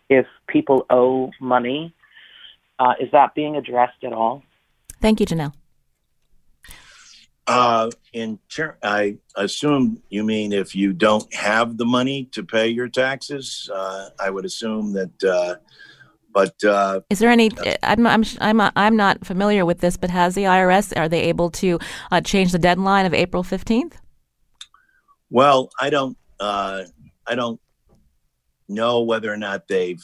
[0.10, 1.94] If people owe money,
[2.78, 4.44] uh, is that being addressed at all?
[5.06, 5.54] Thank you, Janelle.
[7.46, 12.70] Uh, in ter- I assume you mean if you don't have the money to pay
[12.70, 13.70] your taxes.
[13.72, 15.24] Uh, I would assume that.
[15.24, 15.56] Uh,
[16.34, 17.52] but uh, Is there any?
[17.84, 21.52] I'm I'm I'm I'm not familiar with this, but has the IRS are they able
[21.52, 21.78] to
[22.12, 24.02] uh, change the deadline of April fifteenth?
[25.30, 26.18] well, I don't.
[26.40, 26.86] Uh,
[27.28, 27.62] I don't
[28.68, 30.04] know whether or not they've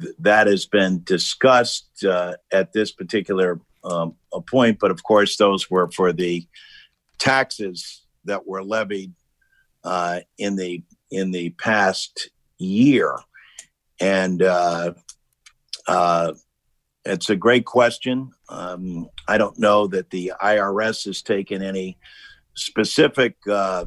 [0.00, 4.78] th- that has been discussed uh, at this particular um, a point.
[4.80, 6.46] But of course, those were for the
[7.18, 9.12] taxes that were levied
[9.84, 13.18] uh, in the in the past year,
[14.00, 14.94] and uh,
[15.86, 16.32] uh,
[17.04, 18.30] it's a great question.
[18.48, 21.98] Um, I don't know that the IRS has taken any
[22.54, 23.84] specific uh,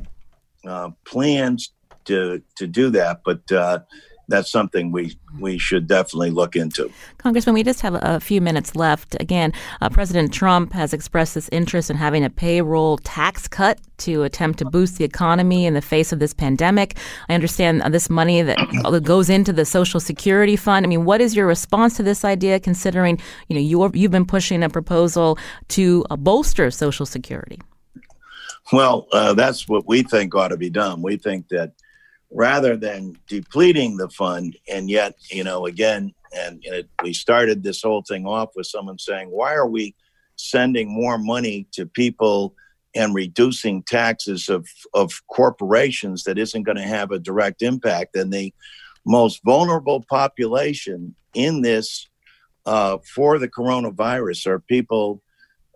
[0.65, 1.73] uh, plans
[2.05, 3.79] to to do that, but uh,
[4.27, 6.91] that's something we we should definitely look into.
[7.17, 9.15] Congressman, we just have a, few minutes left.
[9.19, 14.23] Again, uh, President Trump has expressed this interest in having a payroll tax cut to
[14.23, 16.97] attempt to boost the economy in the face of this pandemic.
[17.29, 20.85] I understand uh, this money that that goes into the Social Security Fund.
[20.85, 24.25] I mean, what is your response to this idea, considering you know you're, you've been
[24.25, 25.37] pushing a proposal
[25.69, 27.59] to uh, bolster Social Security?
[28.73, 31.01] Well, uh, that's what we think ought to be done.
[31.01, 31.71] We think that
[32.31, 37.63] rather than depleting the fund, and yet, you know, again, and, and it, we started
[37.63, 39.95] this whole thing off with someone saying, why are we
[40.35, 42.53] sending more money to people
[42.95, 48.15] and reducing taxes of, of corporations that isn't going to have a direct impact?
[48.15, 48.53] And the
[49.05, 52.07] most vulnerable population in this
[52.65, 55.21] uh, for the coronavirus are people,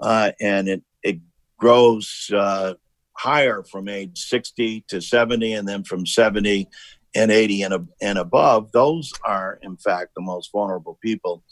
[0.01, 1.19] uh, and it, it
[1.57, 2.73] grows uh,
[3.13, 6.67] higher from age 60 to 70 and then from 70
[7.13, 11.43] and 80 and, and above, those are, in fact, the most vulnerable people.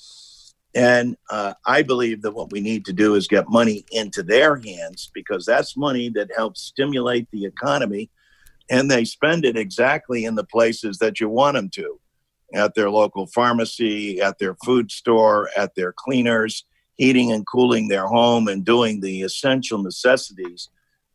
[0.76, 4.55] And uh, I believe that what we need to do is get money into their
[4.55, 8.10] hands because that's money that helps stimulate the economy.
[8.70, 11.99] And they spend it exactly in the places that you want them to
[12.53, 18.07] at their local pharmacy, at their food store, at their cleaners, heating and cooling their
[18.07, 20.70] home, and doing the essential necessities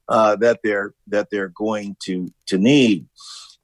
[0.08, 3.06] uh, that they're that they're going to to need.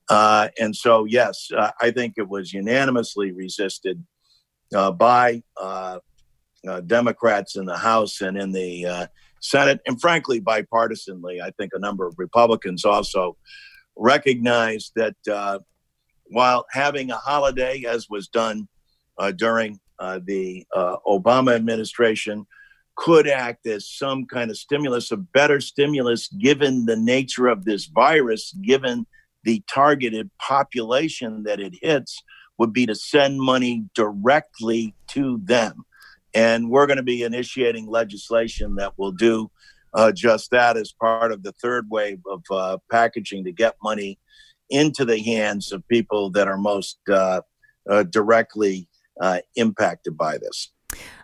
[0.09, 4.05] Uh, and so, yes, uh, I think it was unanimously resisted
[4.75, 6.01] uh, by uh,
[6.67, 9.09] uh, Democrats in the House and in the
[9.41, 11.41] Senate, and frankly, bipartisanly.
[11.41, 13.37] I think a number of Republicans also
[13.97, 15.15] recognized that
[16.27, 18.69] while having a holiday, as was done
[19.37, 22.47] during the Obama administration,
[23.01, 27.87] could act as some kind of stimulus, a better stimulus given the nature of this
[27.87, 29.07] virus, given
[29.43, 32.23] the targeted population that it hits
[32.59, 35.83] would be to send money directly to them.
[36.35, 39.51] And we're going to be initiating legislation that will do
[39.95, 44.19] uh, just that as part of the third wave of uh, packaging to get money
[44.69, 47.41] into the hands of people that are most uh,
[47.89, 48.87] uh directly
[49.23, 50.71] uh, impacted by this.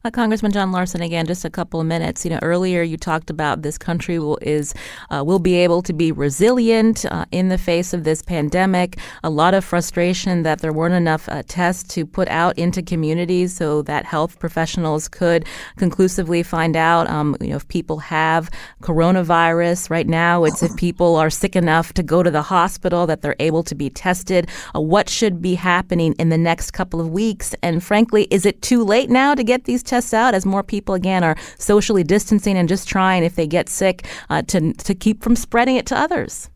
[0.06, 2.24] Uh, Congressman John Larson, again, just a couple of minutes.
[2.24, 4.72] You know, earlier you talked about this country will is
[5.10, 8.98] uh, will be able to be resilient uh, in the face of this pandemic.
[9.24, 13.56] A lot of frustration that there weren't enough uh, tests to put out into communities
[13.56, 15.44] so that health professionals could
[15.76, 18.48] conclusively find out, um, you know, if people have
[18.82, 19.90] coronavirus.
[19.90, 23.36] Right now, it's if people are sick enough to go to the hospital that they're
[23.40, 24.48] able to be tested.
[24.72, 27.56] Uh, what should be happening in the next couple of weeks?
[27.62, 29.96] And frankly, is it too late now to get these tests?
[29.96, 33.68] tests out as more people again are socially distancing and just trying, if they get
[33.68, 36.50] sick, uh, to to keep from spreading it to others?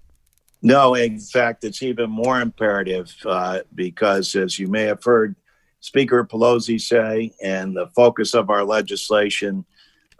[0.62, 5.34] No, in fact, it's even more imperative uh, because, as you may have heard
[5.80, 9.64] Speaker Pelosi say, and the focus of our legislation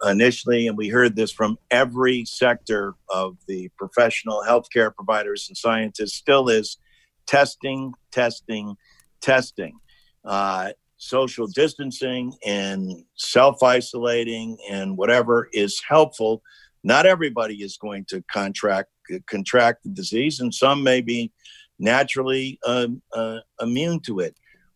[0.03, 6.15] initially, and we heard this from every sector of the professional healthcare providers and scientists,
[6.15, 6.77] still is
[7.27, 8.75] testing, testing,
[9.21, 9.73] testing.
[10.25, 10.71] Uh,
[11.01, 16.43] social distancing and self isolating and whatever is helpful.
[16.83, 18.89] Not everybody is going to contract
[19.27, 21.31] contract the disease, and some may be
[21.79, 24.35] naturally uh, uh, immune to it.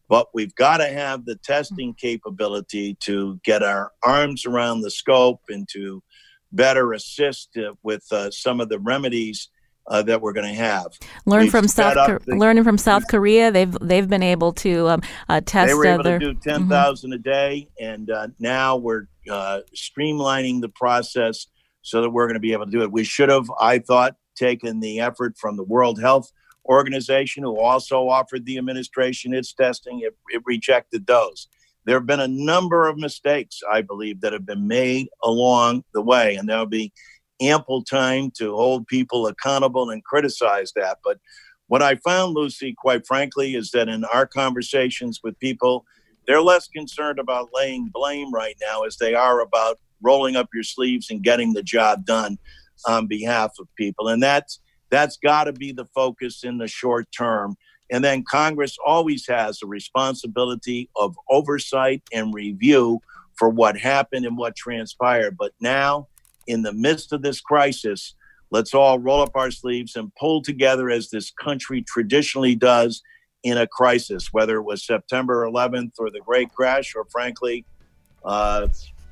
[0.10, 5.42] But we've got to have the testing capability to get our arms around the scope
[5.50, 6.04] and to
[6.52, 9.50] better assist uh, with uh, some of the remedies
[9.88, 10.88] uh, that we're going to have.
[11.26, 13.52] Learn We've from South the, learning from South Korea.
[13.52, 15.70] They've they've been able to um, uh, test.
[15.70, 16.50] They were able to do mm-hmm.
[16.50, 17.30] ten thousand mm mm-hmm.
[17.30, 21.48] a day, and uh, now we're uh, streamlining the process
[21.82, 22.92] so that we're going to be able to do it.
[22.92, 26.32] We should have, I thought, taken the effort from the World Health
[26.66, 30.00] Organization, who also offered the administration its testing.
[30.02, 31.48] It, it rejected those.
[31.86, 36.02] There have been a number of mistakes, I believe, that have been made along the
[36.02, 36.92] way, and there'll be
[37.42, 41.00] ample time to hold people accountable and criticize that.
[41.04, 41.20] But
[41.68, 45.86] what I found, Lucy, quite frankly, is that in our conversations with people,
[46.28, 50.64] they're less concerned about laying blame right now as they are about rolling up your
[50.64, 52.38] sleeves and getting the job done
[52.88, 54.08] on behalf of people.
[54.08, 54.60] And that's
[54.92, 57.56] that's got to be the focus in the short term.
[57.92, 63.02] And then Congress always has a responsibility of oversight and review
[63.36, 65.38] for what happened and what transpired.
[65.38, 66.08] But now
[66.48, 68.16] in the midst of this crisis,
[68.52, 73.02] let's all roll up our sleeves and pull together as this country traditionally does
[73.44, 77.64] in a crisis, whether it was September 11th or the Great Crash, or frankly,
[78.24, 78.68] uh,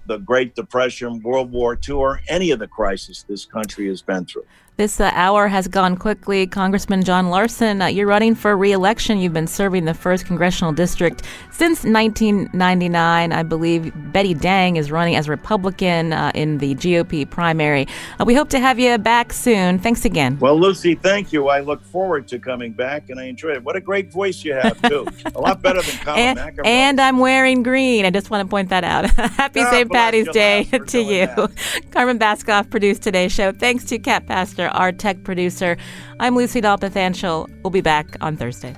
[0.08, 4.26] the Great Depression, World War II, or any of the crises this country has been
[4.26, 4.46] through.
[4.76, 6.48] This uh, hour has gone quickly.
[6.48, 9.20] Congressman John Larson, uh, you're running for reelection.
[9.20, 11.22] You've been serving the 1st Congressional District
[11.52, 13.32] since 1999.
[13.32, 17.88] I believe Betty Dang is running as Republican uh, in the GOP primary.
[18.20, 19.78] Uh, we hope to have you back soon.
[19.78, 20.40] Thanks again.
[20.40, 21.50] Well, Lucy, thank you.
[21.50, 23.64] I look forward to coming back, and I enjoy it.
[23.64, 25.06] What a great voice you have, too.
[25.36, 28.08] a lot better than Colin and, and, I'm wearing green.
[28.08, 29.08] I just want to point that out.
[29.12, 29.92] Happy God St.
[29.92, 31.28] Patty's Day to you.
[31.28, 31.52] That.
[31.92, 33.52] Carmen Baskauf produced today's show.
[33.52, 35.78] Thanks to Cat Pastor our tech producer.
[36.20, 37.50] I'm Lucy Nalpathanchel.
[37.64, 38.76] We'll be back on Thursday.